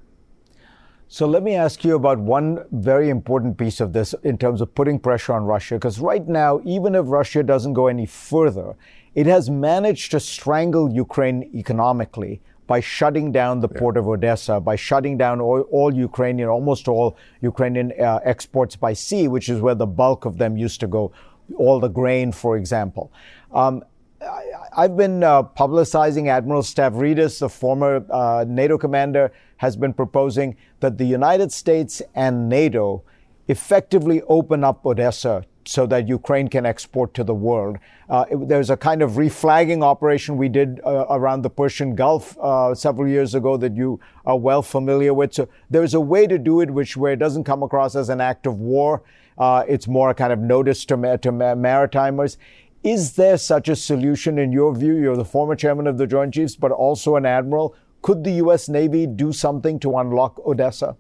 So 1.11 1.27
let 1.27 1.43
me 1.43 1.55
ask 1.55 1.85
you 1.85 1.95
about 1.95 2.19
one 2.19 2.65
very 2.71 3.09
important 3.09 3.57
piece 3.57 3.81
of 3.81 3.95
this 3.95 4.15
in 4.25 4.37
terms 4.37 4.61
of 4.61 4.75
putting 4.75 4.99
pressure 4.99 5.33
on 5.33 5.45
Russia, 5.45 5.77
because 5.77 5.99
right 5.99 6.27
now, 6.29 6.61
even 6.65 6.95
if 6.95 7.07
Russia 7.07 7.43
doesn't 7.43 7.73
go 7.73 7.87
any 7.87 8.05
further, 8.05 8.77
it 9.15 9.27
has 9.27 9.49
managed 9.49 10.11
to 10.11 10.21
strangle 10.21 10.93
Ukraine 10.93 11.51
economically 11.55 12.43
by 12.67 12.81
shutting 12.81 13.33
down 13.33 13.61
the 13.61 13.69
yeah. 13.73 13.79
port 13.79 13.97
of 13.97 14.07
Odessa, 14.07 14.61
by 14.61 14.77
shutting 14.77 15.17
down 15.17 15.41
all, 15.41 15.63
all 15.71 15.95
Ukrainian, 15.95 16.51
almost 16.51 16.87
all 16.87 17.17
Ukrainian 17.41 17.91
uh, 17.99 18.21
exports 18.23 18.77
by 18.77 18.93
sea, 18.93 19.27
which 19.27 19.49
is 19.49 19.63
where 19.63 19.75
the 19.75 19.87
bulk 19.87 20.27
of 20.27 20.37
them 20.37 20.59
used 20.59 20.79
to 20.81 20.87
go 20.87 21.11
all 21.57 21.81
the 21.81 21.89
grain, 21.89 22.33
for 22.33 22.57
example. 22.57 23.13
Um, 23.53 23.85
I, 24.21 24.83
have 24.83 24.97
been 24.97 25.23
uh, 25.23 25.43
publicizing 25.43 26.29
Admiral 26.29 26.63
Stavridis, 26.63 27.39
the 27.39 27.49
former 27.49 28.05
uh, 28.11 28.45
NATO 28.49 28.77
commander, 28.77 29.33
has 29.59 29.77
been 29.77 29.93
proposing 29.93 30.57
that 30.81 30.99
the 30.99 31.05
United 31.05 31.53
States 31.53 32.03
and 32.15 32.49
NATO 32.49 33.03
effectively 33.49 34.23
open 34.23 34.65
up 34.65 34.85
Odessa 34.85 35.45
so 35.65 35.87
that 35.87 36.09
Ukraine 36.09 36.49
can 36.49 36.65
export 36.65 37.13
to 37.15 37.23
the 37.23 37.35
world. 37.35 37.77
Uh, 38.09 38.25
it, 38.31 38.49
there's 38.49 38.71
a 38.71 38.77
kind 38.77 39.03
of 39.03 39.13
reflagging 39.13 39.83
operation 39.83 40.39
we 40.39 40.49
did 40.49 40.81
uh, 40.85 41.05
around 41.11 41.43
the 41.43 41.51
Persian 41.51 41.95
Gulf 41.95 42.39
uh, 42.39 42.75
several 42.75 43.07
years 43.07 43.35
ago 43.35 43.59
that 43.59 43.77
you 43.77 44.01
are 44.25 44.39
well 44.39 44.63
familiar 44.63 45.13
with. 45.13 45.35
So 45.35 45.49
there's 45.69 45.93
a 45.93 46.01
way 46.01 46.27
to 46.27 46.39
do 46.39 46.63
it 46.63 46.71
which 46.71 46.97
where 46.97 47.13
it 47.13 47.19
doesn't 47.19 47.45
come 47.45 47.63
across 47.63 47.95
as 47.97 48.09
an 48.09 48.21
act 48.21 48.47
of 48.47 48.59
war 48.59 49.03
uh, 49.39 49.65
it's 49.69 49.87
more 49.87 50.11
a 50.11 50.15
kind 50.15 50.33
of 50.33 50.41
notice 50.41 50.85
to, 50.87 50.97
to 50.97 51.33
maritimers. 51.33 52.37
Is 52.83 53.15
there 53.15 53.39
such 53.39 53.69
a 53.69 53.77
solution 53.77 54.39
in 54.39 54.53
your 54.53 54.75
view? 54.75 54.95
You're 54.95 55.17
the 55.17 55.25
former 55.25 55.57
chairman 55.57 55.87
of 55.87 55.99
the 55.99 56.07
Joint 56.07 56.35
Chiefs, 56.35 56.57
but 56.57 56.71
also 56.71 57.17
an 57.17 57.27
admiral. 57.27 57.75
Could 58.03 58.25
the 58.25 58.33
U.S. 58.33 58.69
Navy 58.69 59.07
do 59.07 59.33
something 59.33 59.81
to 59.81 59.97
unlock 59.97 60.39
Odessa? 60.47 60.97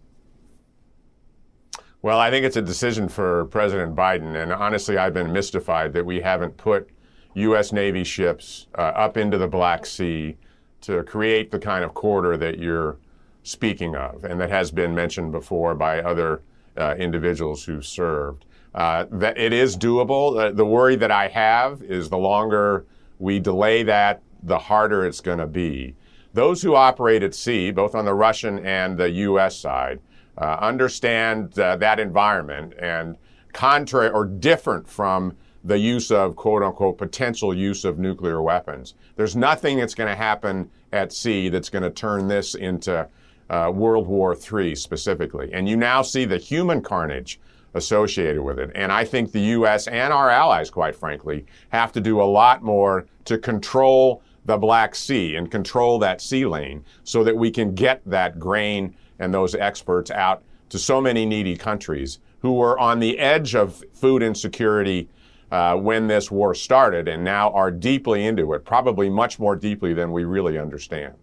Well, 2.02 2.18
I 2.18 2.30
think 2.30 2.44
it's 2.44 2.56
a 2.56 2.62
decision 2.62 3.08
for 3.08 3.46
President 3.46 3.94
Biden. 3.96 4.40
And 4.40 4.52
honestly, 4.52 4.98
I've 4.98 5.14
been 5.14 5.32
mystified 5.32 5.92
that 5.94 6.06
we 6.06 6.20
haven't 6.20 6.56
put 6.56 6.90
U.S. 7.34 7.72
Navy 7.72 8.04
ships 8.04 8.66
uh, 8.76 8.82
up 8.82 9.16
into 9.16 9.38
the 9.38 9.48
Black 9.48 9.86
Sea 9.86 10.36
to 10.82 11.02
create 11.04 11.50
the 11.50 11.58
kind 11.58 11.84
of 11.84 11.94
corridor 11.94 12.36
that 12.36 12.58
you're 12.58 12.98
speaking 13.42 13.96
of, 13.96 14.24
and 14.24 14.40
that 14.40 14.50
has 14.50 14.70
been 14.70 14.94
mentioned 14.94 15.32
before 15.32 15.74
by 15.74 16.00
other 16.00 16.42
uh, 16.78 16.94
individuals 16.96 17.64
who 17.64 17.82
served. 17.82 18.44
Uh, 18.74 19.06
that 19.10 19.36
it 19.38 19.52
is 19.52 19.76
doable. 19.76 20.38
Uh, 20.38 20.52
the 20.52 20.64
worry 20.64 20.94
that 20.96 21.10
I 21.10 21.28
have 21.28 21.82
is 21.82 22.08
the 22.08 22.18
longer 22.18 22.84
we 23.18 23.40
delay 23.40 23.82
that, 23.84 24.22
the 24.42 24.58
harder 24.58 25.04
it's 25.04 25.20
going 25.20 25.38
to 25.38 25.46
be. 25.46 25.96
Those 26.34 26.62
who 26.62 26.76
operate 26.76 27.22
at 27.22 27.34
sea, 27.34 27.70
both 27.70 27.94
on 27.94 28.04
the 28.04 28.14
Russian 28.14 28.64
and 28.64 28.96
the 28.96 29.10
U.S. 29.10 29.58
side, 29.58 30.00
uh, 30.36 30.58
understand 30.60 31.58
uh, 31.58 31.76
that 31.76 31.98
environment 31.98 32.74
and 32.78 33.16
contrary 33.52 34.10
or 34.10 34.24
different 34.24 34.88
from 34.88 35.36
the 35.64 35.78
use 35.78 36.10
of 36.10 36.36
quote 36.36 36.62
unquote 36.62 36.98
potential 36.98 37.52
use 37.52 37.84
of 37.84 37.98
nuclear 37.98 38.40
weapons. 38.40 38.94
There's 39.16 39.34
nothing 39.34 39.78
that's 39.78 39.94
going 39.94 40.08
to 40.08 40.14
happen 40.14 40.70
at 40.92 41.12
sea 41.12 41.48
that's 41.48 41.68
going 41.68 41.82
to 41.82 41.90
turn 41.90 42.28
this 42.28 42.54
into 42.54 43.08
uh, 43.50 43.70
World 43.74 44.06
War 44.06 44.36
III 44.36 44.74
specifically. 44.74 45.50
And 45.52 45.68
you 45.68 45.76
now 45.76 46.02
see 46.02 46.24
the 46.24 46.38
human 46.38 46.82
carnage 46.82 47.40
associated 47.74 48.42
with 48.42 48.58
it. 48.58 48.70
And 48.74 48.90
I 48.90 49.04
think 49.04 49.32
the 49.32 49.40
U.S. 49.40 49.86
and 49.86 50.12
our 50.12 50.30
allies, 50.30 50.70
quite 50.70 50.96
frankly, 50.96 51.46
have 51.70 51.92
to 51.92 52.00
do 52.00 52.20
a 52.20 52.24
lot 52.24 52.62
more 52.62 53.06
to 53.26 53.38
control 53.38 54.22
the 54.44 54.56
Black 54.56 54.94
Sea 54.94 55.36
and 55.36 55.50
control 55.50 55.98
that 55.98 56.20
sea 56.20 56.46
lane 56.46 56.84
so 57.04 57.22
that 57.24 57.36
we 57.36 57.50
can 57.50 57.74
get 57.74 58.02
that 58.06 58.38
grain 58.38 58.94
and 59.18 59.32
those 59.32 59.54
experts 59.54 60.10
out 60.10 60.42
to 60.70 60.78
so 60.78 61.00
many 61.00 61.26
needy 61.26 61.56
countries 61.56 62.18
who 62.40 62.52
were 62.52 62.78
on 62.78 62.98
the 62.98 63.18
edge 63.18 63.54
of 63.54 63.82
food 63.92 64.22
insecurity 64.22 65.08
uh, 65.50 65.74
when 65.74 66.06
this 66.06 66.30
war 66.30 66.54
started 66.54 67.08
and 67.08 67.24
now 67.24 67.50
are 67.52 67.70
deeply 67.70 68.26
into 68.26 68.52
it, 68.52 68.64
probably 68.64 69.08
much 69.08 69.38
more 69.38 69.56
deeply 69.56 69.92
than 69.94 70.12
we 70.12 70.24
really 70.24 70.58
understand. 70.58 71.14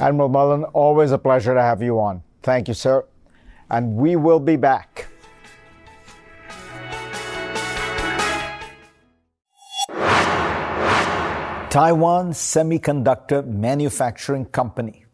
Admiral 0.00 0.28
Mullen, 0.28 0.64
always 0.64 1.12
a 1.12 1.18
pleasure 1.18 1.54
to 1.54 1.62
have 1.62 1.82
you 1.82 2.00
on. 2.00 2.22
Thank 2.42 2.68
you, 2.68 2.74
sir. 2.74 3.04
And 3.70 3.94
we 3.96 4.16
will 4.16 4.40
be 4.40 4.56
back. 4.56 5.08
Taiwan 11.70 12.32
Semiconductor 12.32 13.46
Manufacturing 13.46 14.44
Company. 14.46 15.06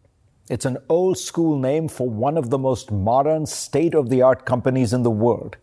It's 0.51 0.65
an 0.65 0.79
old 0.89 1.19
school 1.19 1.59
name 1.59 1.89
for 1.89 2.09
one 2.09 2.37
of 2.37 2.51
the 2.51 2.59
most 2.59 2.91
modern, 2.91 3.47
state 3.47 3.95
of 3.95 4.09
the 4.09 4.23
art 4.23 4.45
companies 4.45 4.93
in 4.93 5.03
the 5.03 5.11
world. 5.11 5.57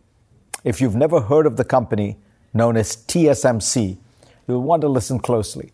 If 0.64 0.80
you've 0.80 0.94
never 0.94 1.20
heard 1.20 1.46
of 1.46 1.56
the 1.56 1.64
company, 1.64 2.16
known 2.54 2.76
as 2.76 2.96
TSMC, 2.96 3.98
you'll 4.48 4.62
want 4.62 4.80
to 4.82 4.88
listen 4.88 5.18
closely. 5.18 5.72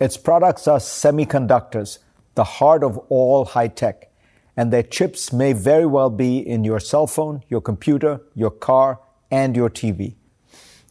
Its 0.00 0.16
products 0.16 0.66
are 0.66 0.78
semiconductors 0.78 1.98
the 2.36 2.44
heart 2.44 2.84
of 2.84 2.98
all 3.08 3.46
high 3.46 3.66
tech, 3.66 4.10
and 4.56 4.72
their 4.72 4.82
chips 4.82 5.32
may 5.32 5.52
very 5.52 5.86
well 5.86 6.10
be 6.10 6.38
in 6.38 6.64
your 6.64 6.78
cell 6.78 7.06
phone, 7.06 7.42
your 7.48 7.60
computer, 7.60 8.20
your 8.34 8.50
car, 8.50 9.00
and 9.30 9.56
your 9.56 9.68
TV. 9.68 10.14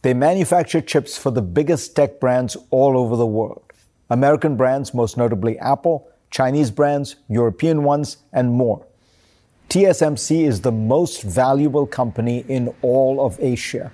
They 0.02 0.12
manufacture 0.12 0.80
chips 0.80 1.16
for 1.16 1.30
the 1.30 1.42
biggest 1.42 1.96
tech 1.96 2.20
brands 2.20 2.56
all 2.70 2.98
over 2.98 3.16
the 3.16 3.26
world. 3.26 3.62
American 4.10 4.56
brands, 4.56 4.92
most 4.92 5.16
notably 5.16 5.58
Apple, 5.58 6.08
Chinese 6.30 6.70
brands, 6.70 7.16
European 7.28 7.84
ones, 7.84 8.18
and 8.32 8.52
more. 8.52 8.84
TSMC 9.68 10.46
is 10.46 10.60
the 10.60 10.72
most 10.72 11.22
valuable 11.22 11.86
company 11.86 12.44
in 12.48 12.74
all 12.82 13.24
of 13.24 13.38
Asia. 13.40 13.90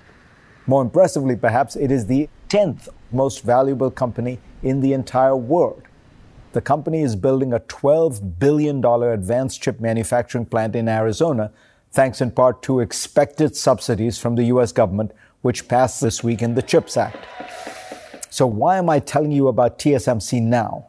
More 0.65 0.81
impressively, 0.81 1.35
perhaps, 1.35 1.75
it 1.75 1.91
is 1.91 2.07
the 2.07 2.29
10th 2.49 2.89
most 3.11 3.43
valuable 3.43 3.91
company 3.91 4.39
in 4.63 4.81
the 4.81 4.93
entire 4.93 5.35
world 5.35 5.83
the 6.53 6.61
company 6.61 7.01
is 7.01 7.15
building 7.15 7.53
a 7.53 7.59
$12 7.59 8.39
billion 8.39 8.83
advanced 8.85 9.61
chip 9.61 9.79
manufacturing 9.79 10.45
plant 10.45 10.75
in 10.75 10.87
Arizona, 10.87 11.51
thanks 11.91 12.21
in 12.21 12.31
part 12.31 12.61
to 12.63 12.79
expected 12.79 13.55
subsidies 13.55 14.17
from 14.17 14.35
the 14.35 14.45
U.S. 14.45 14.71
government, 14.71 15.11
which 15.41 15.67
passed 15.67 16.01
this 16.01 16.23
week 16.23 16.41
in 16.41 16.55
the 16.55 16.61
CHIPS 16.61 16.97
Act. 16.97 17.17
So, 18.29 18.47
why 18.47 18.77
am 18.77 18.89
I 18.89 18.99
telling 18.99 19.31
you 19.31 19.47
about 19.47 19.77
TSMC 19.77 20.41
now? 20.41 20.87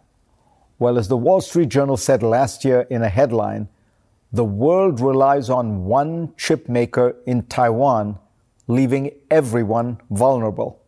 Well, 0.79 0.99
as 0.99 1.09
the 1.09 1.17
Wall 1.17 1.41
Street 1.41 1.69
Journal 1.69 1.97
said 1.97 2.23
last 2.23 2.65
year 2.65 2.83
in 2.91 3.03
a 3.03 3.09
headline, 3.09 3.69
the 4.33 4.45
world 4.45 5.01
relies 5.01 5.49
on 5.51 5.85
one 5.85 6.33
chip 6.37 6.69
maker 6.69 7.17
in 7.27 7.43
Taiwan, 7.45 8.19
leaving 8.67 9.13
everyone 9.31 10.01
vulnerable. 10.11 10.81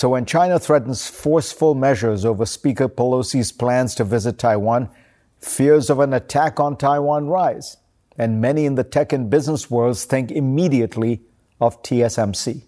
So 0.00 0.08
when 0.08 0.24
China 0.24 0.58
threatens 0.58 1.08
forceful 1.08 1.74
measures 1.74 2.24
over 2.24 2.46
Speaker 2.46 2.88
Pelosi's 2.88 3.52
plans 3.52 3.94
to 3.96 4.02
visit 4.04 4.38
Taiwan, 4.38 4.88
fears 5.38 5.90
of 5.90 6.00
an 6.00 6.14
attack 6.14 6.58
on 6.58 6.78
Taiwan 6.78 7.26
rise. 7.26 7.76
And 8.16 8.40
many 8.40 8.64
in 8.64 8.76
the 8.76 8.82
tech 8.82 9.12
and 9.12 9.28
business 9.28 9.70
worlds 9.70 10.06
think 10.06 10.32
immediately 10.32 11.20
of 11.60 11.82
TSMC. 11.82 12.62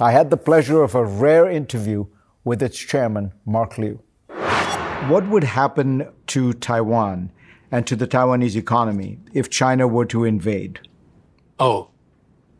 I 0.00 0.12
had 0.12 0.30
the 0.30 0.38
pleasure 0.38 0.82
of 0.82 0.94
a 0.94 1.04
rare 1.04 1.46
interview 1.46 2.06
with 2.42 2.62
its 2.62 2.78
chairman, 2.78 3.34
Mark 3.44 3.76
Liu. 3.76 4.00
What 5.08 5.28
would 5.28 5.44
happen 5.44 6.08
to 6.28 6.54
Taiwan 6.54 7.32
and 7.70 7.86
to 7.86 7.94
the 7.94 8.06
Taiwanese 8.06 8.56
economy 8.56 9.18
if 9.34 9.50
China 9.50 9.86
were 9.86 10.06
to 10.06 10.24
invade? 10.24 10.80
Oh, 11.58 11.90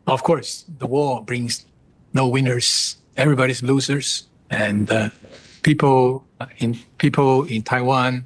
of 0.05 0.21
course, 0.21 0.65
the 0.67 0.85
war 0.85 1.25
brings 1.25 1.65
no 2.13 2.27
winners 2.27 3.00
everybody's 3.17 3.63
losers, 3.63 4.27
and 4.49 4.91
uh, 4.91 5.09
people 5.63 6.25
in 6.57 6.77
people 6.97 7.43
in 7.45 7.63
Taiwan 7.63 8.25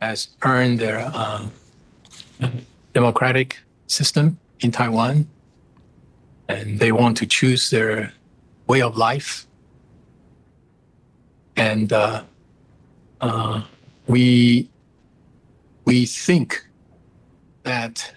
has 0.00 0.28
earned 0.42 0.78
their 0.78 0.98
uh, 1.14 1.46
democratic 2.92 3.58
system 3.86 4.38
in 4.60 4.70
Taiwan, 4.70 5.26
and 6.48 6.78
they 6.78 6.92
want 6.92 7.16
to 7.18 7.26
choose 7.26 7.70
their 7.70 8.12
way 8.66 8.82
of 8.82 8.96
life, 8.96 9.46
and 11.56 11.92
uh, 11.92 12.22
uh 13.20 13.62
we 14.06 14.68
we 15.84 16.06
think 16.06 16.66
that 17.62 18.14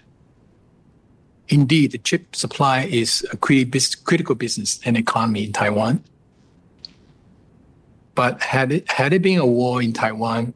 Indeed, 1.50 1.90
the 1.90 1.98
chip 1.98 2.34
supply 2.34 2.84
is 2.84 3.26
a 3.32 3.36
critical 3.36 4.34
business 4.36 4.80
and 4.84 4.96
economy 4.96 5.44
in 5.44 5.52
Taiwan. 5.52 6.02
But 8.14 8.40
had 8.40 8.70
it, 8.70 8.90
had 8.90 9.12
it 9.12 9.20
been 9.20 9.38
a 9.38 9.46
war 9.46 9.82
in 9.82 9.92
Taiwan, 9.92 10.54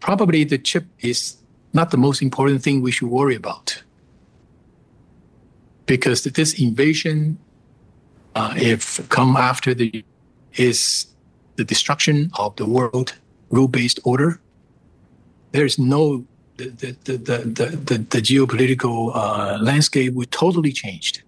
probably 0.00 0.44
the 0.44 0.56
chip 0.58 0.86
is 1.00 1.36
not 1.74 1.90
the 1.90 1.98
most 1.98 2.22
important 2.22 2.62
thing 2.62 2.80
we 2.80 2.90
should 2.90 3.08
worry 3.08 3.36
about. 3.36 3.82
Because 5.84 6.24
this 6.24 6.58
invasion, 6.58 7.38
uh, 8.34 8.54
if 8.56 9.06
come 9.10 9.36
after 9.36 9.74
the, 9.74 10.02
is 10.54 11.06
the 11.56 11.64
destruction 11.64 12.30
of 12.38 12.56
the 12.56 12.64
world 12.64 13.14
rule-based 13.50 14.00
order. 14.04 14.40
There 15.52 15.66
is 15.66 15.78
no 15.78 16.24
the, 16.68 16.96
the, 17.04 17.16
the, 17.16 17.98
the, 17.98 18.20
geopolitical 18.20 19.12
uh, 19.14 19.58
landscape 19.60 20.14
would 20.14 20.30
totally 20.30 20.72
changed. 20.72 21.22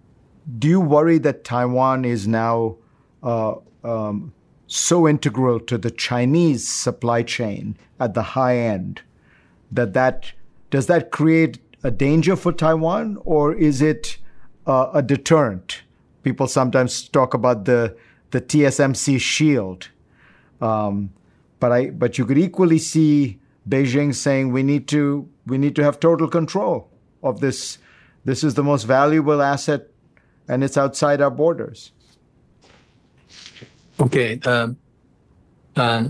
Do 0.59 0.67
you 0.67 0.79
worry 0.79 1.17
that 1.19 1.43
Taiwan 1.43 2.05
is 2.05 2.27
now 2.27 2.75
uh, 3.23 3.55
um, 3.83 4.33
so 4.67 5.07
integral 5.07 5.59
to 5.61 5.77
the 5.77 5.91
Chinese 5.91 6.67
supply 6.67 7.23
chain 7.23 7.77
at 7.99 8.13
the 8.13 8.23
high 8.23 8.57
end 8.57 9.01
that 9.71 9.93
that 9.93 10.31
does 10.69 10.87
that 10.87 11.11
create 11.11 11.59
a 11.83 11.91
danger 11.91 12.35
for 12.35 12.51
Taiwan 12.51 13.17
or 13.25 13.53
is 13.53 13.81
it 13.81 14.17
uh, 14.65 14.89
a 14.93 15.01
deterrent? 15.01 15.83
People 16.23 16.47
sometimes 16.47 17.07
talk 17.09 17.33
about 17.33 17.65
the 17.65 17.95
the 18.31 18.41
TSMC 18.41 19.19
shield, 19.19 19.89
um, 20.61 21.11
but 21.59 21.71
I 21.71 21.89
but 21.91 22.17
you 22.17 22.25
could 22.25 22.37
equally 22.37 22.79
see 22.79 23.39
Beijing 23.67 24.13
saying 24.13 24.51
we 24.51 24.63
need 24.63 24.87
to 24.89 25.29
we 25.45 25.57
need 25.57 25.75
to 25.75 25.83
have 25.83 25.99
total 25.99 26.27
control 26.27 26.89
of 27.21 27.39
this. 27.39 27.77
This 28.25 28.43
is 28.43 28.53
the 28.53 28.63
most 28.63 28.83
valuable 28.83 29.41
asset, 29.41 29.87
and 30.47 30.63
it's 30.63 30.77
outside 30.77 31.21
our 31.21 31.31
borders. 31.31 31.91
Okay. 33.99 34.39
Um, 34.45 34.77
uh, 35.75 36.07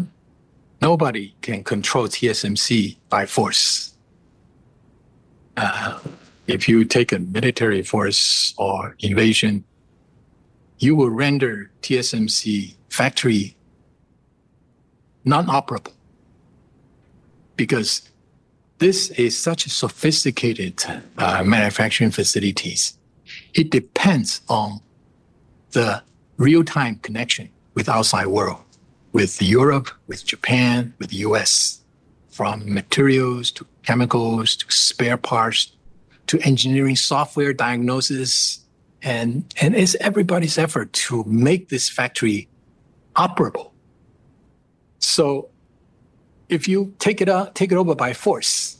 nobody 0.82 1.36
can 1.42 1.64
control 1.64 2.08
TSMC 2.08 2.98
by 3.10 3.26
force. 3.26 3.96
Uh, 5.56 6.00
if 6.48 6.68
you 6.68 6.84
take 6.86 7.12
a 7.12 7.20
military 7.20 7.82
force 7.82 8.54
or 8.58 8.96
invasion, 9.00 9.64
you 10.80 10.96
will 10.96 11.10
render 11.10 11.72
TSMC 11.82 12.76
factory 12.90 13.56
non-operable 15.26 15.94
because 17.56 18.10
this 18.80 19.10
is 19.12 19.38
such 19.38 19.66
a 19.66 19.70
sophisticated 19.70 20.84
uh, 21.18 21.44
manufacturing 21.44 22.12
facilities. 22.12 22.98
It 23.54 23.70
depends 23.70 24.42
on 24.50 24.82
the 25.72 26.04
real-time 26.38 26.98
connection 26.98 27.50
with 27.74 27.88
outside 27.90 28.28
world. 28.28 28.64
with 29.14 29.42
Europe, 29.42 29.90
with 30.08 30.26
Japan, 30.26 30.94
with 31.00 31.12
the 31.12 31.18
US, 31.18 31.82
from 32.30 32.74
materials 32.74 33.52
to 33.52 33.66
chemicals 33.84 34.56
to 34.56 34.66
spare 34.72 35.18
parts 35.18 35.72
to 36.28 36.40
engineering 36.40 36.96
software 36.96 37.54
diagnosis. 37.54 38.60
And, 39.04 39.54
and 39.62 39.76
it's 39.76 39.96
everybody's 39.96 40.58
effort 40.58 40.92
to 40.94 41.24
make 41.26 41.70
this 41.70 41.90
factory 41.90 42.50
operable. 43.16 43.72
So 44.98 45.50
if 46.54 46.68
you 46.68 46.94
take 47.00 47.20
it 47.20 47.30
out, 47.30 47.56
take 47.56 47.72
it 47.72 47.76
over 47.76 47.96
by 47.96 48.14
force, 48.14 48.78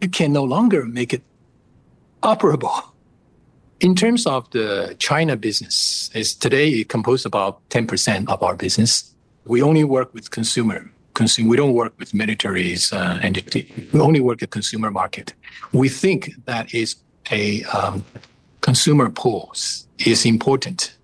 you 0.00 0.08
can 0.08 0.32
no 0.32 0.44
longer 0.44 0.84
make 0.84 1.14
it 1.14 1.22
operable. 2.22 2.82
In 3.80 3.94
terms 3.94 4.26
of 4.26 4.50
the 4.50 4.96
China 4.98 5.36
business, 5.36 6.10
is 6.14 6.34
today 6.34 6.68
it 6.70 6.88
composed 6.88 7.26
about 7.26 7.66
10% 7.70 8.28
of 8.28 8.42
our 8.42 8.56
business. 8.56 9.14
We 9.44 9.62
only 9.62 9.84
work 9.84 10.12
with 10.14 10.30
consumer. 10.30 10.90
Consume, 11.14 11.48
we 11.48 11.56
don't 11.56 11.74
work 11.74 11.94
with 11.98 12.12
militaries 12.12 12.92
uh, 12.92 13.20
entity. 13.22 13.88
We 13.92 14.00
only 14.00 14.20
work 14.20 14.42
at 14.42 14.50
consumer 14.50 14.90
market. 14.90 15.32
We 15.72 15.88
think 15.88 16.32
that 16.46 16.74
is 16.74 16.96
a 17.30 17.62
um, 17.64 18.04
consumer 18.62 19.10
pools 19.10 19.86
is 19.98 20.24
important, 20.26 20.96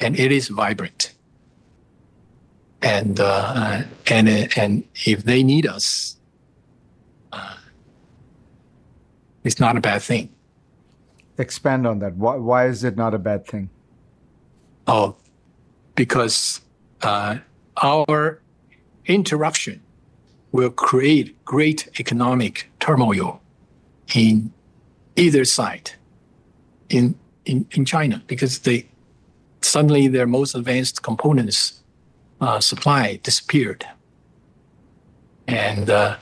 and 0.00 0.18
it 0.18 0.32
is 0.32 0.48
vibrant. 0.48 1.15
And 2.82 3.18
uh, 3.20 3.82
and 4.10 4.28
and 4.56 4.84
if 5.06 5.24
they 5.24 5.42
need 5.42 5.66
us, 5.66 6.16
uh, 7.32 7.56
it's 9.44 9.58
not 9.58 9.76
a 9.76 9.80
bad 9.80 10.02
thing. 10.02 10.28
Expand 11.38 11.86
on 11.86 11.98
that. 12.00 12.14
Why, 12.16 12.36
why 12.36 12.66
is 12.66 12.84
it 12.84 12.96
not 12.96 13.14
a 13.14 13.18
bad 13.18 13.46
thing? 13.46 13.70
Oh, 14.86 15.16
because 15.94 16.60
uh, 17.02 17.38
our 17.82 18.40
interruption 19.06 19.82
will 20.52 20.70
create 20.70 21.44
great 21.44 21.88
economic 22.00 22.70
turmoil 22.80 23.40
in 24.14 24.52
either 25.16 25.44
side 25.44 25.92
in, 26.88 27.14
in, 27.44 27.66
in 27.72 27.84
China 27.84 28.22
because 28.26 28.60
they 28.60 28.86
suddenly 29.62 30.08
their 30.08 30.26
most 30.26 30.54
advanced 30.54 31.02
components 31.02 31.82
uh, 32.40 32.60
supply 32.60 33.18
disappeared. 33.22 33.86
And 35.48 35.90
uh, 35.90 36.16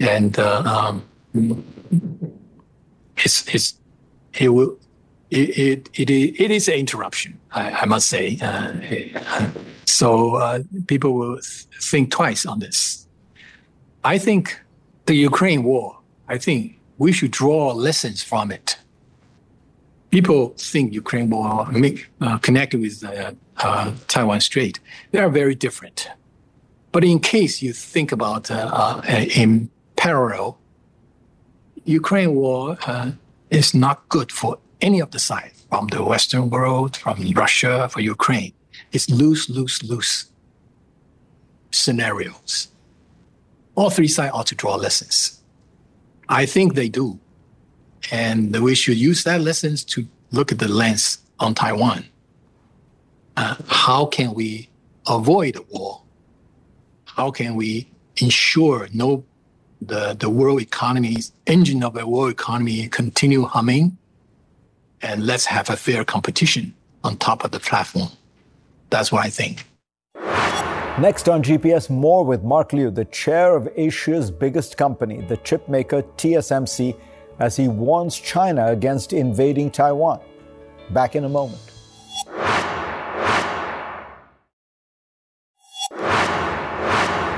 and 0.00 0.38
uh, 0.38 0.62
um, 1.32 1.64
it's, 3.16 3.54
it's, 3.54 3.78
it 4.34 4.48
will 4.48 4.78
it, 5.30 5.88
it, 5.94 6.10
it, 6.10 6.50
is 6.50 6.68
an 6.68 6.74
interruption, 6.74 7.38
I, 7.52 7.70
I 7.70 7.84
must 7.86 8.08
say. 8.08 8.38
Uh, 8.40 9.50
so 9.84 10.36
uh, 10.36 10.62
people 10.86 11.14
will 11.14 11.40
think 11.80 12.10
twice 12.10 12.46
on 12.46 12.60
this. 12.60 13.06
I 14.04 14.18
think 14.18 14.60
the 15.06 15.14
Ukraine 15.14 15.64
war, 15.64 15.98
I 16.28 16.38
think 16.38 16.78
we 16.98 17.12
should 17.12 17.30
draw 17.30 17.72
lessons 17.72 18.22
from 18.22 18.52
it. 18.52 18.78
People 20.14 20.54
think 20.56 20.92
Ukraine 20.92 21.28
war 21.28 21.66
make, 21.72 22.08
uh, 22.20 22.38
connected 22.38 22.80
with 22.80 23.00
the 23.00 23.36
uh, 23.56 23.92
Taiwan 24.06 24.38
Strait. 24.38 24.78
They 25.10 25.18
are 25.18 25.28
very 25.28 25.56
different. 25.56 26.08
But 26.92 27.02
in 27.02 27.18
case 27.18 27.60
you 27.62 27.72
think 27.72 28.12
about 28.12 28.48
uh, 28.48 28.70
uh, 28.72 29.02
in 29.42 29.70
parallel, 29.96 30.56
Ukraine 31.84 32.36
war 32.36 32.78
is 33.50 33.74
not 33.74 34.08
good 34.08 34.30
for 34.30 34.58
any 34.80 35.00
of 35.00 35.10
the 35.10 35.18
sides, 35.18 35.66
from 35.68 35.88
the 35.88 36.04
Western 36.04 36.48
world, 36.48 36.96
from 36.96 37.16
Russia, 37.32 37.88
for 37.88 38.00
Ukraine. 38.00 38.52
It's 38.92 39.10
loose, 39.10 39.50
loose, 39.50 39.82
loose 39.82 40.30
scenarios. 41.72 42.68
All 43.74 43.90
three 43.90 44.12
sides 44.16 44.32
ought 44.32 44.46
to 44.46 44.54
draw 44.54 44.76
lessons. 44.76 45.42
I 46.28 46.46
think 46.46 46.74
they 46.74 46.88
do. 46.88 47.18
And 48.10 48.54
we 48.60 48.74
should 48.74 48.96
use 48.96 49.24
that 49.24 49.40
lessons 49.40 49.84
to 49.86 50.06
look 50.30 50.52
at 50.52 50.58
the 50.58 50.68
lens 50.68 51.18
on 51.40 51.54
Taiwan. 51.54 52.04
Uh, 53.36 53.56
how 53.66 54.06
can 54.06 54.34
we 54.34 54.68
avoid 55.08 55.56
a 55.56 55.62
war? 55.70 56.02
How 57.04 57.30
can 57.30 57.54
we 57.54 57.90
ensure 58.16 58.88
no 58.92 59.24
the, 59.80 60.16
the 60.18 60.30
world 60.30 60.62
economy, 60.62 61.16
engine 61.46 61.82
of 61.82 61.94
the 61.94 62.06
world 62.06 62.30
economy 62.30 62.88
continue 62.88 63.42
humming 63.42 63.98
and 65.02 65.26
let's 65.26 65.44
have 65.44 65.68
a 65.68 65.76
fair 65.76 66.04
competition 66.04 66.74
on 67.02 67.16
top 67.18 67.44
of 67.44 67.50
the 67.50 67.60
platform. 67.60 68.08
That's 68.90 69.12
what 69.12 69.24
I 69.24 69.30
think. 69.30 69.66
Next 70.98 71.28
on 71.28 71.42
GPS, 71.42 71.90
more 71.90 72.24
with 72.24 72.42
Mark 72.44 72.72
Liu, 72.72 72.90
the 72.90 73.04
chair 73.06 73.56
of 73.56 73.68
Asia's 73.76 74.30
biggest 74.30 74.76
company, 74.76 75.20
the 75.22 75.36
chipmaker 75.38 76.02
TSMC, 76.16 76.96
as 77.38 77.56
he 77.56 77.68
warns 77.68 78.18
China 78.18 78.66
against 78.68 79.12
invading 79.12 79.70
Taiwan. 79.70 80.20
Back 80.90 81.16
in 81.16 81.24
a 81.24 81.28
moment. 81.28 81.60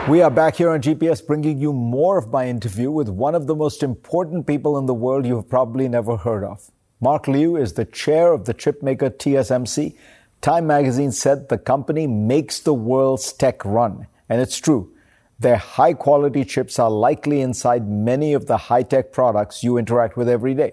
We 0.09 0.23
are 0.23 0.31
back 0.31 0.55
here 0.55 0.71
on 0.71 0.83
GPS 0.83 1.27
bringing 1.27 1.59
you 1.59 1.73
more 1.73 2.17
of 2.17 2.31
my 2.31 2.47
interview 2.47 2.93
with 2.93 3.09
one 3.09 3.35
of 3.35 3.49
the 3.49 3.57
most 3.57 3.83
important 3.83 4.47
people 4.47 4.79
in 4.79 4.87
the 4.87 4.95
world 4.95 5.27
you 5.27 5.35
have 5.35 5.49
probably 5.49 5.89
never 5.89 6.17
heard 6.17 6.45
of. 6.45 6.71
Mark 7.01 7.27
Liu 7.27 7.57
is 7.57 7.73
the 7.73 7.85
chair 7.85 8.33
of 8.33 8.45
the 8.45 8.55
chipmaker 8.55 9.11
TSMC. 9.11 9.97
Time 10.41 10.67
magazine 10.67 11.11
said 11.11 11.49
the 11.49 11.59
company 11.59 12.07
makes 12.07 12.61
the 12.61 12.73
world's 12.73 13.33
tech 13.33 13.65
run. 13.65 14.07
And 14.29 14.41
it's 14.41 14.59
true. 14.59 14.96
Their 15.39 15.57
high 15.57 15.93
quality 15.93 16.45
chips 16.45 16.79
are 16.79 16.91
likely 16.91 17.43
inside 17.43 17.87
many 17.89 18.33
of 18.33 18.47
the 18.47 18.57
high 18.57 18.83
tech 18.83 19.13
products 19.13 19.63
you 19.63 19.77
interact 19.77 20.17
with 20.17 20.29
every 20.29 20.55
day. 20.55 20.73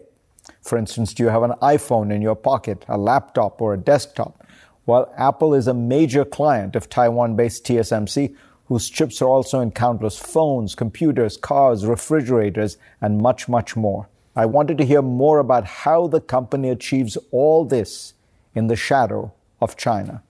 For 0.62 0.78
instance, 0.78 1.14
do 1.14 1.24
you 1.24 1.30
have 1.30 1.44
an 1.44 1.54
iPhone 1.62 2.14
in 2.14 2.22
your 2.22 2.36
pocket, 2.36 2.86
a 2.88 2.98
laptop, 2.98 3.62
or 3.62 3.74
a 3.74 3.78
desktop? 3.78 4.46
Well, 4.86 5.14
Apple 5.18 5.54
is 5.54 5.68
a 5.68 5.74
major 5.74 6.24
client 6.24 6.76
of 6.76 6.90
Taiwan 6.90 7.36
based 7.36 7.66
TSMC, 7.66 8.36
whose 8.68 8.90
chips 8.90 9.22
are 9.22 9.28
also 9.28 9.60
in 9.60 9.72
countless 9.72 10.18
phones, 10.18 10.76
computers, 10.76 11.36
cars, 11.36 11.86
refrigerators, 11.86 12.78
and 13.02 13.22
much, 13.22 13.50
much 13.50 13.76
more. 13.76 14.08
I 14.36 14.46
wanted 14.46 14.78
to 14.80 14.86
hear 14.86 15.02
more 15.02 15.40
about 15.40 15.66
how 15.66 16.08
the 16.08 16.22
company 16.22 16.70
achieves 16.70 17.18
all 17.32 17.66
this 17.66 18.14
in 18.56 18.68
the 18.68 18.76
shadow 18.76 19.34
of 19.62 19.78
China. 19.78 20.24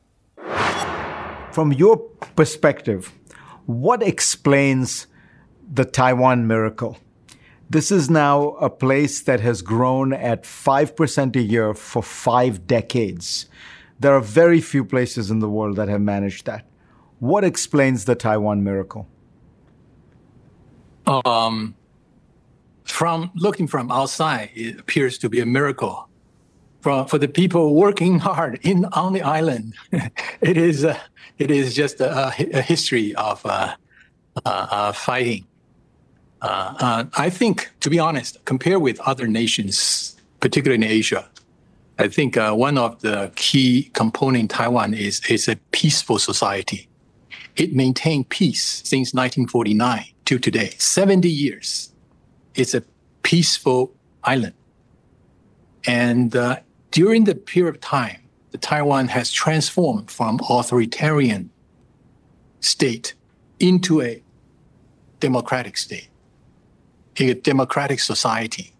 From 1.51 1.71
your 1.71 1.97
perspective, 2.35 3.11
what 3.65 4.03
explains 4.03 5.07
the 5.71 5.85
Taiwan 5.85 6.47
miracle? 6.47 6.97
This 7.69 7.91
is 7.91 8.09
now 8.09 8.49
a 8.59 8.69
place 8.69 9.21
that 9.21 9.39
has 9.39 9.61
grown 9.61 10.13
at 10.13 10.43
5% 10.43 11.35
a 11.35 11.41
year 11.41 11.73
for 11.73 12.03
five 12.03 12.67
decades. 12.67 13.47
There 13.99 14.13
are 14.13 14.21
very 14.21 14.61
few 14.61 14.85
places 14.85 15.31
in 15.31 15.39
the 15.39 15.49
world 15.49 15.77
that 15.77 15.87
have 15.87 16.01
managed 16.01 16.45
that. 16.45 16.67
What 17.19 17.43
explains 17.43 18.05
the 18.05 18.15
Taiwan 18.15 18.63
miracle? 18.63 19.07
Um, 21.07 21.75
from 22.83 23.31
looking 23.33 23.67
from 23.67 23.91
outside, 23.91 24.51
it 24.53 24.79
appears 24.79 25.17
to 25.19 25.29
be 25.29 25.39
a 25.39 25.45
miracle. 25.45 26.09
For, 26.83 27.07
for 27.07 27.17
the 27.17 27.29
people 27.29 27.75
working 27.75 28.19
hard 28.19 28.59
in 28.61 28.85
on 28.91 29.13
the 29.13 29.21
island, 29.21 29.73
it 30.41 30.57
is 30.57 30.83
uh, 30.83 30.99
it 31.37 31.49
is 31.49 31.73
just 31.73 32.01
a, 32.01 32.27
a 32.27 32.61
history 32.61 33.15
of 33.15 33.43
uh, 33.45 33.75
uh, 34.45 34.67
uh 34.69 34.91
fighting. 34.91 35.45
Uh, 36.41 36.75
uh, 36.79 37.03
I 37.17 37.29
think, 37.29 37.71
to 37.79 37.89
be 37.89 37.99
honest, 37.99 38.43
compared 38.43 38.81
with 38.81 38.99
other 39.01 39.27
nations, 39.27 40.17
particularly 40.41 40.83
in 40.83 40.91
Asia, 40.91 41.25
I 41.99 42.09
think 42.09 42.35
one 42.35 42.77
of 42.77 43.01
the 43.01 43.31
key 43.35 43.89
component 43.93 44.41
in 44.41 44.47
Taiwan 44.49 44.93
is 44.93 45.21
is 45.29 45.47
a 45.47 45.55
peaceful 45.71 46.19
society. 46.19 46.89
It 47.55 47.73
maintained 47.73 48.27
peace 48.27 48.81
since 48.83 49.13
1949 49.13 50.05
to 50.25 50.39
today, 50.39 50.71
70 50.79 51.29
years 51.29 51.93
it's 52.55 52.73
a 52.73 52.83
peaceful 53.23 53.93
island. 54.23 54.53
And 55.85 56.35
uh, 56.35 56.59
during 56.93 57.23
the 57.23 57.33
period 57.33 57.75
of 57.75 57.81
time, 57.81 58.21
the 58.51 58.57
Taiwan 58.59 59.07
has 59.07 59.31
transformed 59.31 60.11
from 60.11 60.39
authoritarian 60.47 61.49
state 62.59 63.15
into 63.59 63.99
a 63.99 64.21
democratic 65.19 65.75
state, 65.75 66.09
a 67.19 67.33
democratic 67.33 67.99
society, 67.99 68.73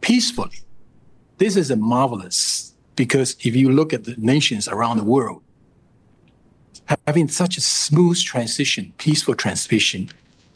peacefully. 0.00 0.60
This 1.38 1.56
is 1.56 1.68
a 1.72 1.76
marvelous 1.76 2.74
because 2.94 3.34
if 3.40 3.56
you 3.56 3.72
look 3.72 3.92
at 3.92 4.04
the 4.04 4.14
nations 4.18 4.68
around 4.68 4.98
the 4.98 5.04
world, 5.04 5.42
having 7.08 7.26
such 7.26 7.56
a 7.56 7.60
smooth 7.60 8.20
transition, 8.22 8.92
peaceful 8.98 9.34
transition, 9.34 10.10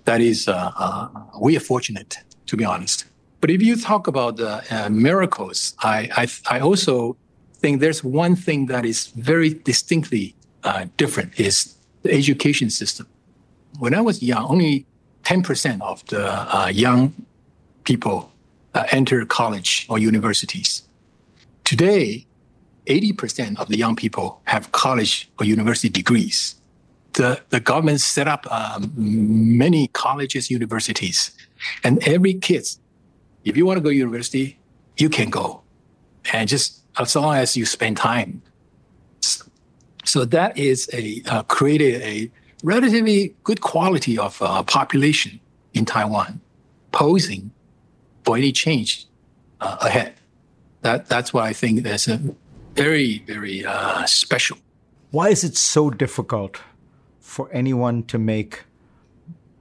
that 0.04 0.20
is, 0.20 0.46
uh, 0.46 0.70
uh, 0.76 1.08
we 1.40 1.56
are 1.56 1.60
fortunate 1.60 2.18
to 2.46 2.56
be 2.56 2.64
honest. 2.64 3.06
But 3.46 3.54
if 3.54 3.62
you 3.62 3.76
talk 3.76 4.08
about 4.08 4.38
the 4.38 4.60
uh, 4.72 4.88
miracles, 4.88 5.76
I, 5.78 6.10
I, 6.16 6.56
I 6.56 6.58
also 6.58 7.16
think 7.58 7.80
there's 7.80 8.02
one 8.02 8.34
thing 8.34 8.66
that 8.66 8.84
is 8.84 9.06
very 9.14 9.54
distinctly 9.54 10.34
uh, 10.64 10.86
different 10.96 11.38
is 11.38 11.76
the 12.02 12.12
education 12.12 12.70
system. 12.70 13.06
When 13.78 13.94
I 13.94 14.00
was 14.00 14.20
young, 14.20 14.46
only 14.48 14.84
10% 15.22 15.80
of 15.80 16.04
the 16.06 16.28
uh, 16.28 16.66
young 16.66 17.14
people 17.84 18.32
uh, 18.74 18.82
enter 18.90 19.24
college 19.24 19.86
or 19.88 20.00
universities. 20.00 20.82
Today, 21.62 22.26
80% 22.86 23.60
of 23.60 23.68
the 23.68 23.78
young 23.78 23.94
people 23.94 24.40
have 24.46 24.72
college 24.72 25.30
or 25.38 25.46
university 25.46 25.88
degrees. 25.88 26.56
The, 27.12 27.40
the 27.50 27.60
government 27.60 28.00
set 28.00 28.26
up 28.26 28.44
um, 28.50 28.92
many 28.96 29.86
colleges, 29.86 30.50
universities, 30.50 31.30
and 31.84 32.02
every 32.08 32.34
kid, 32.34 32.66
if 33.46 33.56
you 33.56 33.64
want 33.64 33.78
to 33.78 33.80
go 33.80 33.88
to 33.90 33.94
university, 33.94 34.58
you 34.98 35.08
can 35.08 35.30
go. 35.30 35.62
And 36.32 36.48
just 36.48 36.82
as 36.98 37.14
long 37.14 37.36
as 37.36 37.56
you 37.56 37.64
spend 37.64 37.96
time. 37.96 38.42
So 40.04 40.24
that 40.24 40.58
is 40.58 40.90
a 40.92 41.22
uh, 41.26 41.42
created 41.44 42.02
a 42.02 42.30
relatively 42.62 43.34
good 43.44 43.60
quality 43.60 44.18
of 44.18 44.40
uh, 44.42 44.62
population 44.62 45.40
in 45.74 45.84
Taiwan, 45.84 46.40
posing 46.92 47.50
for 48.24 48.36
any 48.36 48.52
change 48.52 49.06
uh, 49.60 49.76
ahead. 49.80 50.14
That 50.82 51.08
that's 51.08 51.32
why 51.32 51.48
I 51.48 51.52
think 51.52 51.82
that's 51.82 52.08
a 52.08 52.20
very 52.74 53.18
very 53.26 53.64
uh, 53.64 54.06
special. 54.06 54.58
Why 55.10 55.28
is 55.28 55.44
it 55.44 55.56
so 55.56 55.90
difficult 55.90 56.60
for 57.20 57.48
anyone 57.52 58.02
to 58.04 58.18
make 58.18 58.64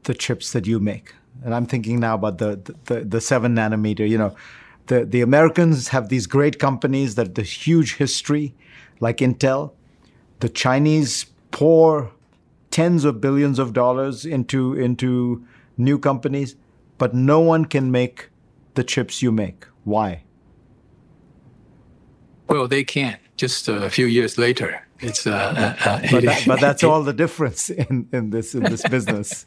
the 0.04 0.14
chips 0.14 0.52
that 0.54 0.66
you 0.66 0.80
make? 0.80 1.14
And 1.46 1.54
I'm 1.54 1.68
thinking 1.68 2.00
now 2.00 2.16
about 2.16 2.40
the 2.40 2.60
the, 2.86 3.02
the 3.02 3.22
seven 3.22 3.56
nanometer. 3.56 4.10
You 4.10 4.18
know, 4.18 4.36
the 4.88 5.06
the 5.06 5.22
Americans 5.22 5.90
have 5.90 6.10
these 6.10 6.26
great 6.26 6.58
companies 6.58 7.14
that 7.16 7.36
the 7.36 7.44
huge 7.44 7.96
history, 7.96 8.56
like 9.00 9.18
Intel. 9.18 9.72
The 10.40 10.50
Chinese 10.50 11.28
pour 11.52 12.12
tens 12.72 13.06
of 13.06 13.22
billions 13.22 13.60
of 13.60 13.74
dollars 13.74 14.26
into 14.26 14.74
into 14.74 15.46
new 15.78 16.00
companies, 16.00 16.56
but 16.98 17.14
no 17.14 17.40
one 17.40 17.66
can 17.66 17.92
make 17.92 18.30
the 18.74 18.84
chips 18.84 19.22
you 19.22 19.32
make. 19.32 19.66
Why? 19.84 20.24
Well, 22.50 22.68
they 22.68 22.84
can. 22.84 23.18
Just 23.38 23.68
a 23.68 23.90
few 23.90 24.08
years 24.08 24.38
later, 24.38 24.86
it's. 25.00 25.28
Uh, 25.28 25.76
uh, 25.86 25.90
uh 25.90 26.02
but, 26.12 26.24
that, 26.24 26.44
but, 26.48 26.60
that's 26.60 26.84
all 26.84 27.04
the 27.04 27.14
difference 27.14 27.70
in, 27.70 28.08
in 28.12 28.32
this 28.32 28.56
in 28.56 28.64
this 28.64 28.82
business. 28.88 29.46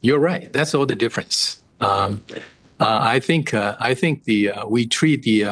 You're 0.00 0.18
right. 0.18 0.52
That's 0.52 0.74
all 0.74 0.86
the 0.86 0.96
difference. 0.96 1.62
Um, 1.80 2.22
uh, 2.80 2.98
I 3.02 3.20
think 3.20 3.52
uh, 3.52 3.76
I 3.78 3.94
think 3.94 4.24
the 4.24 4.50
uh, 4.50 4.66
we 4.66 4.86
treat 4.86 5.22
the 5.22 5.42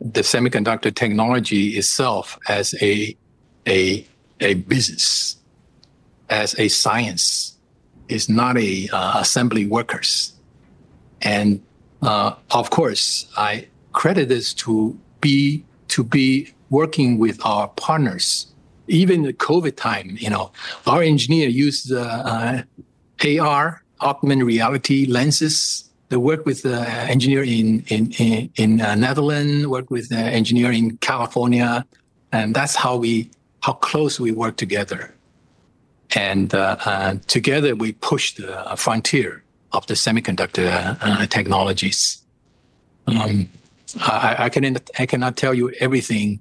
the 0.00 0.22
semiconductor 0.22 0.92
technology 0.94 1.76
itself 1.76 2.38
as 2.48 2.74
a 2.82 3.16
a 3.68 4.04
a 4.40 4.54
business, 4.54 5.36
as 6.28 6.58
a 6.58 6.68
science. 6.68 7.56
It's 8.08 8.28
not 8.28 8.58
a 8.58 8.88
assembly 8.92 9.66
workers, 9.66 10.32
and 11.22 11.62
of 12.02 12.70
course 12.70 13.26
I 13.36 13.68
credit 13.92 14.28
this 14.28 14.52
to 14.54 14.98
be 15.20 15.64
to 15.88 16.02
be 16.02 16.52
working 16.70 17.18
with 17.18 17.38
our 17.44 17.68
partners. 17.68 18.46
Even 18.88 19.22
the 19.22 19.32
COVID 19.32 19.76
time, 19.76 20.16
you 20.18 20.28
know, 20.28 20.50
our 20.86 21.02
engineer 21.02 21.48
used 21.48 21.92
uh, 21.92 22.62
AR, 23.24 23.82
augmented 24.00 24.46
reality 24.46 25.06
lenses. 25.06 25.88
They 26.08 26.16
work 26.16 26.44
with 26.44 26.62
the 26.62 26.88
engineer 27.08 27.42
in 27.42 27.84
in 27.88 28.12
in, 28.18 28.50
in 28.56 28.80
uh, 28.80 28.94
Netherlands, 28.94 29.66
work 29.66 29.90
with 29.90 30.08
the 30.08 30.18
engineer 30.18 30.70
in 30.72 30.98
California, 30.98 31.86
and 32.32 32.54
that's 32.54 32.76
how 32.76 32.96
we 32.96 33.30
how 33.60 33.72
close 33.74 34.20
we 34.20 34.32
work 34.32 34.56
together. 34.56 35.14
And 36.14 36.54
uh, 36.54 36.76
uh, 36.84 37.14
together 37.26 37.74
we 37.74 37.92
push 37.92 38.34
the 38.34 38.74
frontier 38.76 39.42
of 39.72 39.86
the 39.86 39.94
semiconductor 39.94 40.98
uh, 41.00 41.26
technologies. 41.26 42.22
Um, 43.06 43.48
I, 44.00 44.36
I, 44.40 44.48
can 44.48 44.76
I 44.98 45.06
cannot 45.06 45.36
tell 45.36 45.54
you 45.54 45.70
everything 45.80 46.40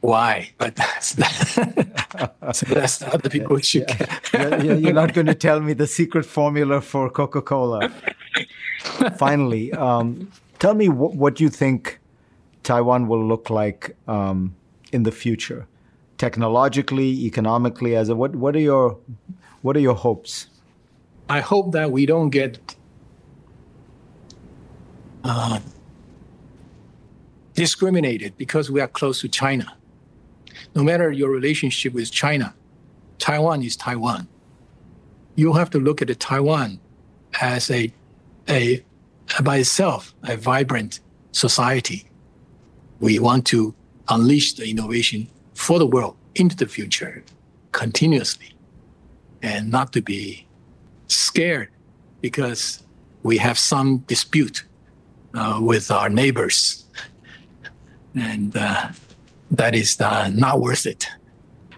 why, 0.00 0.50
but 0.58 0.76
that's 0.76 1.08
so 2.52 2.66
that's 2.66 3.02
other 3.02 3.28
people 3.28 3.58
should. 3.58 3.84
Yeah. 4.32 4.62
you're, 4.62 4.76
you're 4.76 4.92
not 4.92 5.12
going 5.12 5.26
to 5.26 5.34
tell 5.34 5.60
me 5.60 5.74
the 5.74 5.86
secret 5.86 6.24
formula 6.24 6.80
for 6.80 7.10
Coca 7.10 7.42
Cola. 7.42 7.92
Finally, 9.18 9.72
um, 9.72 10.30
tell 10.58 10.74
me 10.74 10.88
what, 10.88 11.14
what 11.14 11.40
you 11.40 11.50
think 11.50 12.00
Taiwan 12.62 13.08
will 13.08 13.26
look 13.26 13.50
like 13.50 13.94
um, 14.08 14.54
in 14.92 15.02
the 15.02 15.12
future, 15.12 15.66
technologically, 16.16 17.26
economically. 17.26 17.94
As 17.94 18.08
a, 18.08 18.16
what 18.16 18.34
what 18.36 18.56
are 18.56 18.60
your 18.60 18.98
what 19.62 19.76
are 19.76 19.80
your 19.80 19.94
hopes? 19.94 20.46
I 21.28 21.40
hope 21.40 21.72
that 21.72 21.90
we 21.90 22.06
don't 22.06 22.30
get. 22.30 22.58
Uh, 25.22 25.60
discriminated 27.54 28.34
because 28.38 28.70
we 28.70 28.80
are 28.80 28.88
close 28.88 29.20
to 29.20 29.28
China. 29.28 29.76
No 30.74 30.82
matter 30.82 31.10
your 31.10 31.30
relationship 31.30 31.92
with 31.92 32.10
China, 32.10 32.54
Taiwan 33.18 33.62
is 33.62 33.76
Taiwan. 33.76 34.28
You 35.34 35.52
have 35.54 35.70
to 35.70 35.78
look 35.78 36.02
at 36.02 36.20
Taiwan 36.20 36.80
as 37.40 37.70
a, 37.70 37.92
a 38.48 38.84
by 39.42 39.58
itself 39.58 40.14
a 40.24 40.36
vibrant 40.36 41.00
society. 41.32 42.04
We 43.00 43.18
want 43.18 43.46
to 43.46 43.74
unleash 44.08 44.54
the 44.54 44.68
innovation 44.68 45.28
for 45.54 45.78
the 45.78 45.86
world 45.86 46.16
into 46.34 46.56
the 46.56 46.66
future 46.66 47.24
continuously 47.72 48.54
and 49.42 49.70
not 49.70 49.92
to 49.92 50.02
be 50.02 50.46
scared 51.08 51.68
because 52.20 52.82
we 53.22 53.38
have 53.38 53.58
some 53.58 53.98
dispute 54.06 54.64
uh, 55.34 55.58
with 55.60 55.90
our 55.90 56.08
neighbors 56.08 56.84
and 58.14 58.56
uh, 58.56 58.88
that 59.50 59.74
is 59.74 60.00
uh, 60.00 60.28
not 60.28 60.60
worth 60.60 60.86
it. 60.86 61.08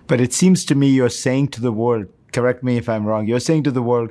But 0.07 0.21
it 0.21 0.33
seems 0.33 0.65
to 0.67 0.75
me 0.75 0.89
you're 0.89 1.09
saying 1.09 1.49
to 1.49 1.61
the 1.61 1.73
world, 1.73 2.07
correct 2.33 2.63
me 2.63 2.77
if 2.77 2.89
I'm 2.89 3.07
wrong, 3.07 3.27
you're 3.27 3.41
saying 3.41 3.65
to 3.65 3.71
the 3.71 3.83
world, 3.83 4.11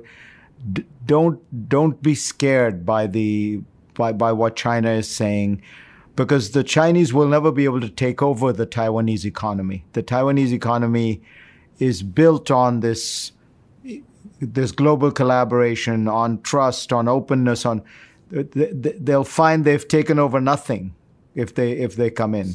don't 1.05 1.39
don't 1.69 2.01
be 2.01 2.13
scared 2.13 2.85
by 2.85 3.07
the 3.07 3.61
by, 3.95 4.11
by 4.11 4.31
what 4.31 4.55
China 4.55 4.91
is 4.91 5.09
saying 5.09 5.61
because 6.15 6.51
the 6.51 6.63
Chinese 6.63 7.13
will 7.13 7.27
never 7.27 7.51
be 7.51 7.65
able 7.65 7.81
to 7.81 7.89
take 7.89 8.21
over 8.21 8.53
the 8.53 8.67
Taiwanese 8.67 9.25
economy. 9.25 9.85
The 9.93 10.03
Taiwanese 10.03 10.51
economy 10.51 11.21
is 11.79 12.03
built 12.03 12.51
on 12.51 12.81
this 12.81 13.31
this 14.39 14.71
global 14.71 15.11
collaboration, 15.11 16.07
on 16.07 16.41
trust, 16.41 16.91
on 16.91 17.07
openness, 17.07 17.65
on 17.65 17.81
they'll 18.29 19.23
find 19.23 19.65
they've 19.65 19.87
taken 19.87 20.19
over 20.19 20.39
nothing 20.39 20.93
if 21.35 21.55
they 21.55 21.71
if 21.73 21.95
they 21.95 22.09
come 22.09 22.35
in. 22.35 22.53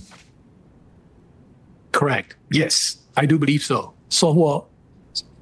Correct. 1.96 2.36
Yes, 2.50 2.98
I 3.16 3.24
do 3.24 3.38
believe 3.38 3.62
so. 3.62 3.94
So 4.10 4.30
well, 4.30 4.68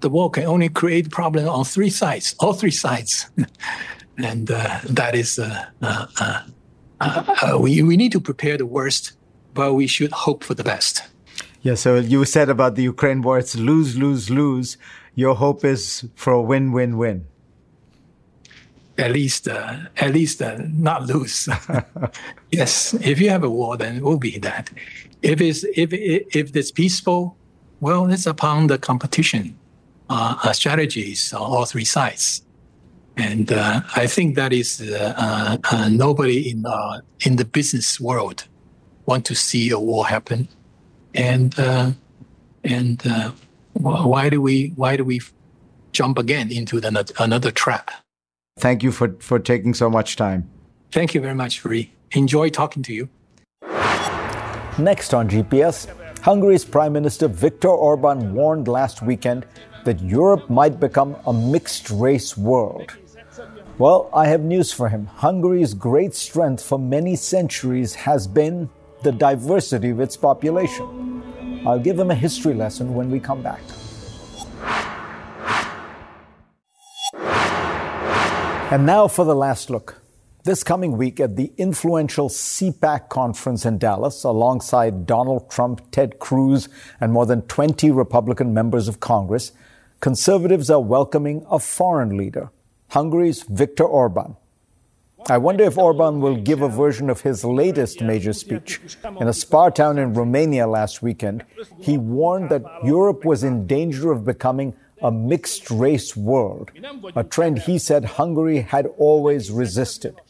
the 0.02 0.08
war 0.08 0.30
can 0.30 0.44
only 0.44 0.68
create 0.68 1.10
problem 1.10 1.48
on 1.48 1.64
three 1.64 1.90
sides, 1.90 2.36
all 2.38 2.52
three 2.52 2.70
sides, 2.70 3.28
and 4.18 4.48
uh, 4.48 4.78
that 4.84 5.16
is 5.16 5.40
uh, 5.40 5.66
uh, 5.82 6.06
uh, 6.20 6.42
uh, 7.00 7.58
we 7.58 7.82
we 7.82 7.96
need 7.96 8.12
to 8.12 8.20
prepare 8.20 8.56
the 8.56 8.66
worst, 8.66 9.14
but 9.52 9.74
we 9.74 9.88
should 9.88 10.12
hope 10.12 10.44
for 10.44 10.54
the 10.54 10.62
best. 10.62 11.02
Yeah. 11.62 11.74
So 11.74 11.96
you 11.96 12.24
said 12.24 12.48
about 12.48 12.76
the 12.76 12.84
Ukraine 12.84 13.20
war, 13.22 13.36
it's 13.40 13.56
lose, 13.56 13.96
lose, 13.96 14.30
lose. 14.30 14.76
Your 15.16 15.34
hope 15.34 15.64
is 15.64 16.06
for 16.14 16.32
a 16.32 16.42
win, 16.42 16.70
win, 16.70 16.98
win 16.98 17.26
at 18.98 19.10
least 19.10 19.48
uh, 19.48 19.76
at 19.96 20.12
least 20.12 20.40
uh, 20.40 20.56
not 20.72 21.06
lose. 21.06 21.48
yes, 22.50 22.94
if 22.94 23.20
you 23.20 23.28
have 23.30 23.42
a 23.42 23.50
war, 23.50 23.76
then 23.76 23.96
it 23.96 24.02
will 24.02 24.18
be 24.18 24.38
that. 24.38 24.70
If 25.24 25.40
it's 25.40 25.64
if 25.74 25.90
if 25.92 26.54
it's 26.54 26.70
peaceful, 26.70 27.36
well, 27.80 28.10
it's 28.12 28.26
upon 28.26 28.66
the 28.66 28.76
competition 28.76 29.56
uh, 30.10 30.36
uh 30.44 30.52
strategies 30.52 31.32
on 31.32 31.40
all 31.40 31.64
three 31.64 31.86
sides, 31.86 32.42
and 33.16 33.50
uh, 33.50 33.80
I 33.96 34.06
think 34.06 34.36
that 34.36 34.52
is 34.52 34.82
uh, 34.82 35.56
nobody 35.90 36.50
in 36.50 36.66
in 37.24 37.36
the 37.36 37.46
business 37.46 37.98
world 37.98 38.46
want 39.06 39.24
to 39.24 39.34
see 39.34 39.70
a 39.70 39.78
war 39.78 40.06
happen, 40.06 40.46
and 41.14 41.54
and 42.62 43.02
why 43.72 44.28
do 44.28 44.42
we 44.42 44.72
why 44.76 44.96
do 44.96 45.04
we 45.04 45.20
jump 45.92 46.18
again 46.18 46.52
into 46.52 46.80
the, 46.80 47.14
another 47.18 47.50
trap? 47.50 47.90
Thank 48.58 48.82
you 48.82 48.92
for, 48.92 49.16
for 49.20 49.38
taking 49.38 49.72
so 49.74 49.88
much 49.88 50.16
time. 50.16 50.50
Thank 50.92 51.14
you 51.14 51.20
very 51.20 51.34
much, 51.34 51.64
Ree. 51.64 51.90
Enjoy 52.12 52.50
talking 52.50 52.82
to 52.84 52.92
you. 52.92 53.08
Next 54.78 55.14
on 55.14 55.28
GPS, 55.28 55.86
Hungary's 56.22 56.64
Prime 56.64 56.92
Minister 56.92 57.28
Viktor 57.28 57.68
Orban 57.68 58.34
warned 58.34 58.66
last 58.66 59.02
weekend 59.02 59.46
that 59.84 60.00
Europe 60.00 60.50
might 60.50 60.80
become 60.80 61.16
a 61.28 61.32
mixed 61.32 61.90
race 61.90 62.36
world. 62.36 62.92
Well, 63.78 64.10
I 64.12 64.26
have 64.26 64.40
news 64.40 64.72
for 64.72 64.88
him. 64.88 65.06
Hungary's 65.06 65.74
great 65.74 66.12
strength 66.12 66.60
for 66.60 66.76
many 66.76 67.14
centuries 67.14 67.94
has 67.94 68.26
been 68.26 68.68
the 69.04 69.12
diversity 69.12 69.90
of 69.90 70.00
its 70.00 70.16
population. 70.16 71.62
I'll 71.64 71.78
give 71.78 71.96
him 71.96 72.10
a 72.10 72.14
history 72.16 72.54
lesson 72.54 72.94
when 72.94 73.12
we 73.12 73.20
come 73.20 73.44
back. 73.44 73.60
And 78.72 78.84
now 78.84 79.06
for 79.06 79.24
the 79.24 79.36
last 79.36 79.70
look. 79.70 80.03
This 80.44 80.62
coming 80.62 80.98
week 80.98 81.20
at 81.20 81.36
the 81.36 81.50
influential 81.56 82.28
CPAC 82.28 83.08
conference 83.08 83.64
in 83.64 83.78
Dallas, 83.78 84.24
alongside 84.24 85.06
Donald 85.06 85.50
Trump, 85.50 85.90
Ted 85.90 86.18
Cruz, 86.18 86.68
and 87.00 87.14
more 87.14 87.24
than 87.24 87.40
20 87.42 87.90
Republican 87.90 88.52
members 88.52 88.86
of 88.86 89.00
Congress, 89.00 89.52
conservatives 90.00 90.68
are 90.68 90.82
welcoming 90.82 91.46
a 91.50 91.58
foreign 91.58 92.18
leader, 92.18 92.50
Hungary's 92.90 93.44
Viktor 93.44 93.84
Orban. 93.84 94.36
I 95.30 95.38
wonder 95.38 95.64
if 95.64 95.78
Orban 95.78 96.20
will 96.20 96.36
give 96.36 96.60
a 96.60 96.68
version 96.68 97.08
of 97.08 97.22
his 97.22 97.42
latest 97.42 98.02
major 98.02 98.34
speech. 98.34 98.82
In 99.18 99.26
a 99.26 99.32
spa 99.32 99.70
town 99.70 99.96
in 99.96 100.12
Romania 100.12 100.66
last 100.66 101.00
weekend, 101.00 101.42
he 101.80 101.96
warned 101.96 102.50
that 102.50 102.64
Europe 102.84 103.24
was 103.24 103.44
in 103.44 103.66
danger 103.66 104.12
of 104.12 104.26
becoming 104.26 104.74
a 105.00 105.10
mixed 105.10 105.70
race 105.70 106.14
world, 106.14 106.70
a 107.16 107.24
trend 107.24 107.60
he 107.60 107.78
said 107.78 108.04
Hungary 108.04 108.60
had 108.60 108.86
always 108.98 109.50
resisted. 109.50 110.20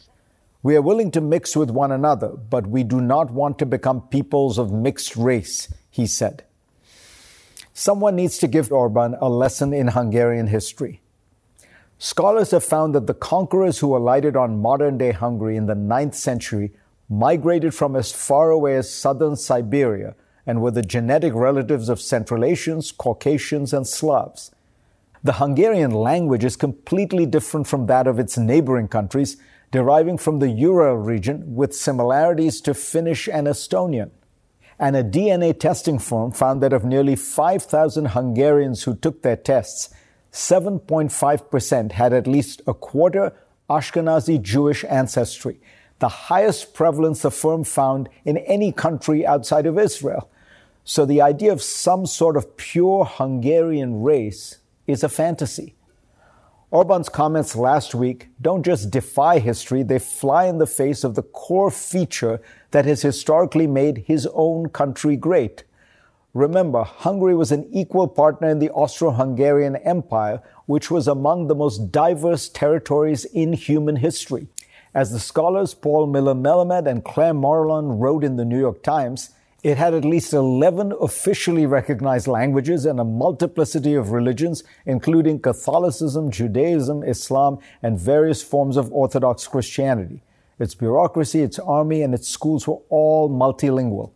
We 0.65 0.77
are 0.77 0.83
willing 0.83 1.11
to 1.11 1.21
mix 1.21 1.55
with 1.55 1.71
one 1.71 1.93
another, 1.93 2.31
but 2.31 2.67
we 2.67 2.85
do 2.85 2.99
not 2.99 3.31
want 3.31 3.59
to 3.59 3.67
become 3.67 4.09
peoples 4.09 4.59
of 4.59 4.73
mixed 4.73 5.15
race, 5.15 5.69
he 5.91 6.07
said. 6.07 6.43
Someone 7.75 8.17
needs 8.17 8.39
to 8.39 8.49
give 8.49 8.73
Orban 8.73 9.15
a 9.21 9.29
lesson 9.29 9.75
in 9.75 9.89
Hungarian 9.89 10.47
history. 10.47 11.03
Scholars 11.99 12.51
have 12.53 12.65
found 12.65 12.95
that 12.95 13.07
the 13.07 13.13
conquerors 13.13 13.81
who 13.81 13.95
alighted 13.95 14.37
on 14.37 14.63
modern 14.63 14.97
day 14.97 15.13
Hungary 15.13 15.59
in 15.59 15.67
the 15.67 15.75
9th 15.75 16.15
century 16.15 16.73
migrated 17.11 17.75
from 17.75 17.95
as 17.95 18.11
far 18.11 18.51
away 18.51 18.75
as 18.77 18.91
southern 18.91 19.37
Siberia 19.37 20.15
and 20.47 20.63
were 20.63 20.71
the 20.71 20.81
genetic 20.81 21.35
relatives 21.35 21.91
of 21.91 22.01
Central 22.01 22.43
Asians, 22.43 22.91
Caucasians, 22.91 23.75
and 23.75 23.87
Slavs. 23.87 24.51
The 25.23 25.35
Hungarian 25.35 25.91
language 25.91 26.43
is 26.45 26.57
completely 26.57 27.27
different 27.27 27.67
from 27.67 27.85
that 27.87 28.07
of 28.07 28.19
its 28.19 28.39
neighboring 28.39 28.89
countries, 28.89 29.37
deriving 29.75 30.17
from 30.17 30.39
the 30.39 30.51
Ural 30.51 30.95
region 30.95 31.57
with 31.57 31.75
similarities 31.75 32.61
to 32.61 32.73
Finnish 32.73 33.27
and 33.27 33.49
Estonian. 33.49 34.13
And 34.79 34.95
a 34.95 35.03
DNA 35.03 35.59
testing 35.59 35.99
firm 35.99 36.31
found 36.31 36.63
that 36.63 36.73
of 36.73 36.85
nearly 36.85 37.17
5,000 37.17 38.05
Hungarians 38.11 38.85
who 38.85 38.95
took 38.95 39.23
their 39.23 39.35
tests, 39.35 39.93
7.5% 40.31 41.91
had 41.91 42.13
at 42.13 42.29
least 42.29 42.63
a 42.69 42.73
quarter 42.73 43.33
Ashkenazi 43.69 44.41
Jewish 44.41 44.85
ancestry, 44.85 45.59
the 45.99 46.09
highest 46.31 46.73
prevalence 46.73 47.23
the 47.23 47.33
firm 47.33 47.65
found 47.65 48.09
in 48.25 48.37
any 48.37 48.71
country 48.71 49.27
outside 49.27 49.67
of 49.67 49.77
Israel. 49.77 50.31
So 50.85 51.05
the 51.05 51.21
idea 51.21 51.53
of 51.53 51.61
some 51.61 52.07
sort 52.07 52.37
of 52.37 52.57
pure 52.57 53.05
Hungarian 53.05 54.05
race 54.05 54.59
is 54.87 55.03
a 55.03 55.09
fantasy. 55.09 55.75
Orban's 56.75 57.09
comments 57.09 57.55
last 57.55 57.95
week 57.95 58.31
don't 58.43 58.65
just 58.65 58.91
defy 58.91 59.39
history, 59.39 59.85
they 59.85 60.01
fly 60.01 60.47
in 60.47 60.59
the 60.59 60.67
face 60.67 61.05
of 61.05 61.15
the 61.15 61.23
core 61.23 61.71
feature 61.71 62.41
that 62.73 62.85
has 62.85 63.03
historically 63.03 63.69
made 63.69 64.05
his 64.07 64.29
own 64.35 64.69
country 64.69 65.17
great 65.17 65.63
Remember, 66.35 66.83
Hungary 66.83 67.37
was 67.37 67.53
an 67.53 67.69
equal 67.73 68.09
partner 68.09 68.49
in 68.49 68.59
the 68.59 68.71
Austro 68.71 69.13
Hungarian 69.13 69.77
Empire, 69.77 70.43
which 70.67 70.91
was 70.91 71.07
among 71.07 71.47
the 71.47 71.55
most 71.55 71.93
diverse 71.93 72.49
territories 72.49 73.25
in 73.27 73.53
human 73.53 73.95
history. 73.95 74.49
As 74.93 75.13
the 75.13 75.21
scholars 75.21 75.75
Paul 75.75 76.09
Miller 76.09 76.35
Melamed 76.35 76.89
and 76.89 77.05
Claire 77.05 77.35
Morelon 77.35 78.01
wrote 78.01 78.25
in 78.25 78.35
the 78.35 78.45
New 78.45 78.59
York 78.59 78.83
Times, 78.83 79.31
it 79.65 79.79
had 79.79 79.95
at 79.95 80.05
least 80.05 80.35
11 80.35 80.93
officially 81.01 81.65
recognized 81.65 82.27
languages 82.27 82.85
and 82.85 83.01
a 83.01 83.05
multiplicity 83.05 83.95
of 83.95 84.11
religions, 84.11 84.63
including 84.85 85.41
Catholicism, 85.41 86.31
Judaism, 86.31 87.03
Islam, 87.03 87.59
and 87.83 87.99
various 87.99 88.43
forms 88.43 88.77
of 88.77 88.93
Orthodox 88.93 89.49
Christianity. 89.49 90.23
Its 90.59 90.75
bureaucracy, 90.75 91.41
its 91.41 91.59
army, 91.59 92.03
and 92.03 92.13
its 92.13 92.29
schools 92.29 92.69
were 92.69 92.81
all 92.91 93.31
multilingual. 93.31 94.11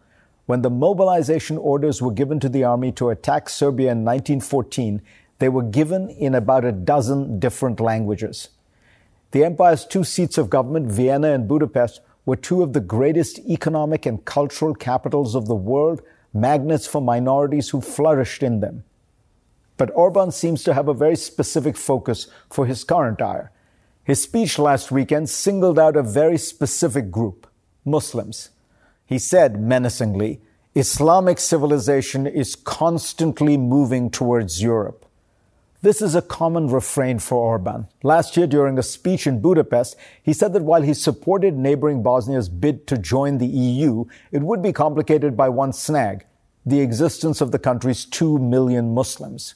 When 0.45 0.61
the 0.61 0.71
mobilization 0.71 1.57
orders 1.57 2.03
were 2.03 2.13
given 2.13 2.39
to 2.41 2.51
the 2.51 2.65
army 2.65 2.93
to 2.93 3.09
attack 3.09 3.49
Serbia 3.49 3.93
in 3.93 4.05
1914, 4.05 5.01
they 5.39 5.49
were 5.49 5.63
given 5.63 6.11
in 6.11 6.35
about 6.35 6.67
a 6.67 6.73
dozen 6.73 7.39
different 7.39 7.81
languages. 7.81 8.51
The 9.31 9.45
empire's 9.45 9.87
two 9.87 10.05
seats 10.05 10.37
of 10.37 10.51
government, 10.51 10.93
Vienna 10.93 11.33
and 11.33 11.49
Budapest, 11.49 12.03
were 12.29 12.37
two 12.37 12.63
of 12.63 12.75
the 12.75 12.81
greatest 12.81 13.39
economic 13.49 14.05
and 14.05 14.23
cultural 14.27 14.75
capitals 14.75 15.35
of 15.35 15.47
the 15.47 15.55
world, 15.55 16.03
magnets 16.35 16.87
for 16.87 17.01
minorities 17.01 17.71
who 17.71 17.81
flourished 17.81 18.43
in 18.43 18.61
them. 18.61 18.85
But 19.79 19.91
Orban 19.95 20.31
seems 20.31 20.63
to 20.65 20.75
have 20.75 20.89
a 20.89 20.93
very 20.93 21.17
specific 21.17 21.75
focus 21.79 22.27
for 22.51 22.67
his 22.67 22.85
current 22.85 23.23
ire. 23.23 23.51
His 24.05 24.21
speech 24.21 24.59
last 24.59 24.91
weekend 24.91 25.31
singled 25.31 25.79
out 25.79 25.97
a 25.97 26.03
very 26.03 26.37
specific 26.37 27.11
group 27.11 27.47
Muslims. 27.87 28.51
He 29.07 29.19
said 29.19 29.59
menacingly, 29.59 30.43
Islamic 30.75 31.39
civilization 31.39 32.27
is 32.27 32.55
constantly 32.55 33.57
moving 33.57 34.11
towards 34.11 34.63
Europe. 34.63 35.07
This 35.81 36.03
is 36.03 36.17
a 36.17 36.23
common 36.23 36.67
refrain 36.67 37.21
for 37.21 37.39
Orban. 37.39 37.87
Last 38.03 38.37
year, 38.37 38.49
during 38.49 38.79
a 38.79 38.83
speech 38.83 39.29
in 39.29 39.41
Budapest, 39.41 39.95
he 40.21 40.33
said 40.33 40.53
that 40.55 40.65
while 40.65 40.83
he 40.83 40.93
supported 40.93 41.57
neighboring 41.57 42.03
Bosnia's 42.03 42.49
bid 42.49 42.89
to 42.89 42.99
join 42.99 43.39
the 43.39 43.47
EU, 43.47 44.07
it 44.33 44.43
would 44.43 44.61
be 44.61 44.73
complicated 44.73 45.37
by 45.37 45.49
one 45.49 45.73
snag 45.73 46.27
the 46.67 46.81
existence 46.81 47.41
of 47.41 47.53
the 47.53 47.59
country's 47.61 48.05
two 48.05 48.39
million 48.39 48.93
Muslims. 48.93 49.55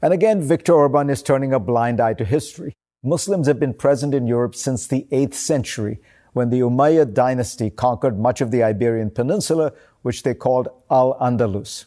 And 0.00 0.14
again, 0.14 0.40
Viktor 0.40 0.72
Orban 0.72 1.10
is 1.10 1.22
turning 1.22 1.52
a 1.52 1.58
blind 1.58 2.00
eye 2.00 2.14
to 2.14 2.24
history. 2.24 2.72
Muslims 3.02 3.48
have 3.48 3.58
been 3.58 3.74
present 3.74 4.14
in 4.14 4.28
Europe 4.28 4.54
since 4.54 4.86
the 4.86 5.06
8th 5.10 5.34
century, 5.34 5.98
when 6.32 6.50
the 6.50 6.60
Umayyad 6.60 7.12
dynasty 7.12 7.70
conquered 7.70 8.18
much 8.18 8.40
of 8.40 8.52
the 8.52 8.62
Iberian 8.62 9.10
Peninsula, 9.10 9.72
which 10.02 10.22
they 10.22 10.32
called 10.32 10.68
Al 10.90 11.18
Andalus. 11.20 11.86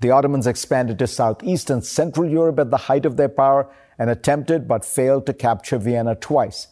The 0.00 0.10
Ottomans 0.10 0.46
expanded 0.46 0.98
to 0.98 1.06
southeast 1.06 1.68
and 1.70 1.84
central 1.84 2.28
Europe 2.28 2.58
at 2.58 2.70
the 2.70 2.76
height 2.88 3.04
of 3.04 3.16
their 3.16 3.28
power 3.28 3.70
and 3.98 4.08
attempted 4.08 4.66
but 4.66 4.84
failed 4.84 5.26
to 5.26 5.34
capture 5.34 5.76
Vienna 5.76 6.14
twice. 6.14 6.68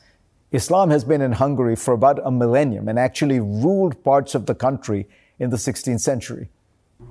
Islam 0.50 0.88
has 0.88 1.04
been 1.04 1.20
in 1.20 1.32
Hungary 1.32 1.76
for 1.76 1.92
about 1.92 2.20
a 2.24 2.30
millennium 2.30 2.88
and 2.88 2.98
actually 2.98 3.38
ruled 3.38 4.02
parts 4.02 4.34
of 4.34 4.46
the 4.46 4.54
country 4.54 5.06
in 5.38 5.50
the 5.50 5.58
16th 5.58 6.00
century. 6.00 6.48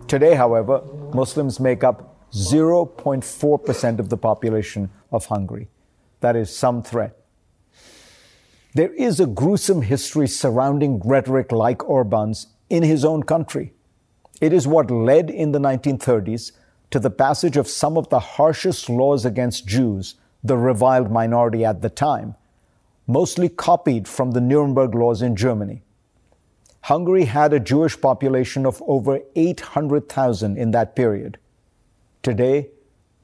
Today, 0.08 0.34
however, 0.34 0.82
Muslims 1.14 1.60
make 1.60 1.84
up 1.84 2.32
0.4% 2.32 4.00
of 4.00 4.10
the 4.10 4.18
population 4.18 4.90
of 5.12 5.28
Hungary. 5.28 5.70
That 6.22 6.36
is 6.36 6.56
some 6.56 6.82
threat. 6.82 7.16
There 8.74 8.94
is 8.94 9.20
a 9.20 9.28
gruesome 9.28 9.84
history 9.84 10.28
surrounding 10.28 11.00
rhetoric 11.00 11.52
like 11.52 11.88
Orban's 11.88 12.48
in 12.70 12.84
his 12.84 13.06
own 13.06 13.24
country. 13.24 13.74
It 14.40 14.54
is 14.54 14.68
what 14.68 14.92
led 14.92 15.30
in 15.30 15.52
the 15.52 15.60
1930s 15.60 16.52
to 16.92 17.00
the 17.00 17.10
passage 17.10 17.58
of 17.58 17.68
some 17.68 17.98
of 17.98 18.10
the 18.10 18.20
harshest 18.20 18.90
laws 18.90 19.26
against 19.26 19.68
Jews, 19.68 20.16
the 20.44 20.58
reviled 20.58 21.12
minority 21.12 21.66
at 21.66 21.82
the 21.82 21.90
time, 21.90 22.36
mostly 23.08 23.50
copied 23.50 24.08
from 24.08 24.32
the 24.32 24.42
Nuremberg 24.42 24.94
laws 24.94 25.22
in 25.22 25.36
Germany. 25.36 25.84
Hungary 26.82 27.26
had 27.26 27.52
a 27.52 27.60
Jewish 27.60 28.00
population 28.00 28.66
of 28.66 28.82
over 28.88 29.20
800,000 29.36 30.58
in 30.58 30.72
that 30.72 30.96
period. 30.96 31.38
Today, 32.22 32.70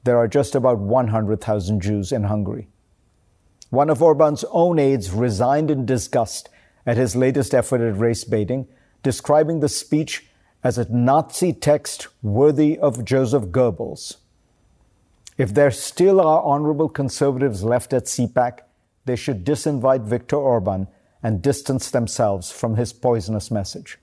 there 0.02 0.18
are 0.18 0.28
just 0.28 0.54
about 0.54 0.78
100,000 0.78 1.80
Jews 1.80 2.12
in 2.12 2.24
Hungary. 2.24 2.68
One 3.70 3.88
of 3.88 4.02
Orban's 4.02 4.44
own 4.50 4.78
aides 4.78 5.10
resigned 5.10 5.70
in 5.70 5.86
disgust 5.86 6.50
at 6.84 6.96
his 6.96 7.16
latest 7.16 7.54
effort 7.54 7.80
at 7.80 7.98
race 7.98 8.24
baiting, 8.24 8.68
describing 9.02 9.60
the 9.60 9.68
speech 9.68 10.26
as 10.64 10.78
a 10.78 10.90
Nazi 10.90 11.52
text 11.52 12.08
worthy 12.22 12.78
of 12.78 13.04
Joseph 13.04 13.44
Goebbels. 13.44 14.16
If 15.36 15.52
there 15.52 15.70
still 15.70 16.20
are 16.20 16.42
honorable 16.42 16.88
conservatives 16.88 17.62
left 17.62 17.92
at 17.92 18.04
CPAC, 18.04 18.60
they 19.04 19.14
should 19.14 19.44
disinvite 19.44 20.04
Viktor 20.04 20.36
Orban 20.36 20.88
and 21.22 21.42
distance 21.42 21.90
themselves 21.90 22.50
from 22.50 22.76
his 22.76 22.94
poisonous 22.94 23.50
message. 23.50 23.98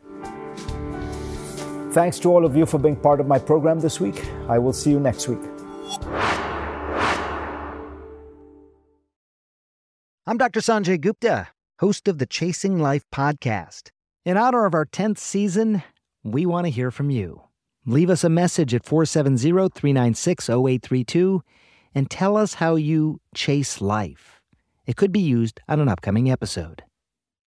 Thanks 1.93 2.19
to 2.19 2.29
all 2.29 2.45
of 2.45 2.55
you 2.55 2.67
for 2.67 2.77
being 2.77 2.95
part 2.95 3.19
of 3.19 3.27
my 3.27 3.39
program 3.39 3.79
this 3.79 3.99
week. 3.99 4.23
I 4.47 4.59
will 4.59 4.73
see 4.73 4.91
you 4.91 4.99
next 4.99 5.27
week. 5.27 5.41
I'm 10.27 10.37
Dr. 10.37 10.59
Sanjay 10.59 11.01
Gupta, 11.01 11.47
host 11.79 12.07
of 12.07 12.19
the 12.19 12.27
Chasing 12.27 12.79
Life 12.79 13.03
podcast. 13.13 13.89
In 14.23 14.37
honor 14.37 14.65
of 14.65 14.75
our 14.75 14.85
10th 14.85 15.17
season, 15.17 15.81
we 16.23 16.45
want 16.45 16.65
to 16.65 16.71
hear 16.71 16.91
from 16.91 17.09
you. 17.09 17.41
Leave 17.85 18.09
us 18.09 18.23
a 18.23 18.29
message 18.29 18.73
at 18.73 18.85
470 18.85 19.69
396 19.69 20.49
0832 20.49 21.43
and 21.95 22.09
tell 22.09 22.37
us 22.37 22.55
how 22.55 22.75
you 22.75 23.19
chase 23.33 23.81
life. 23.81 24.41
It 24.85 24.95
could 24.95 25.11
be 25.11 25.19
used 25.19 25.59
on 25.67 25.79
an 25.79 25.89
upcoming 25.89 26.29
episode. 26.29 26.83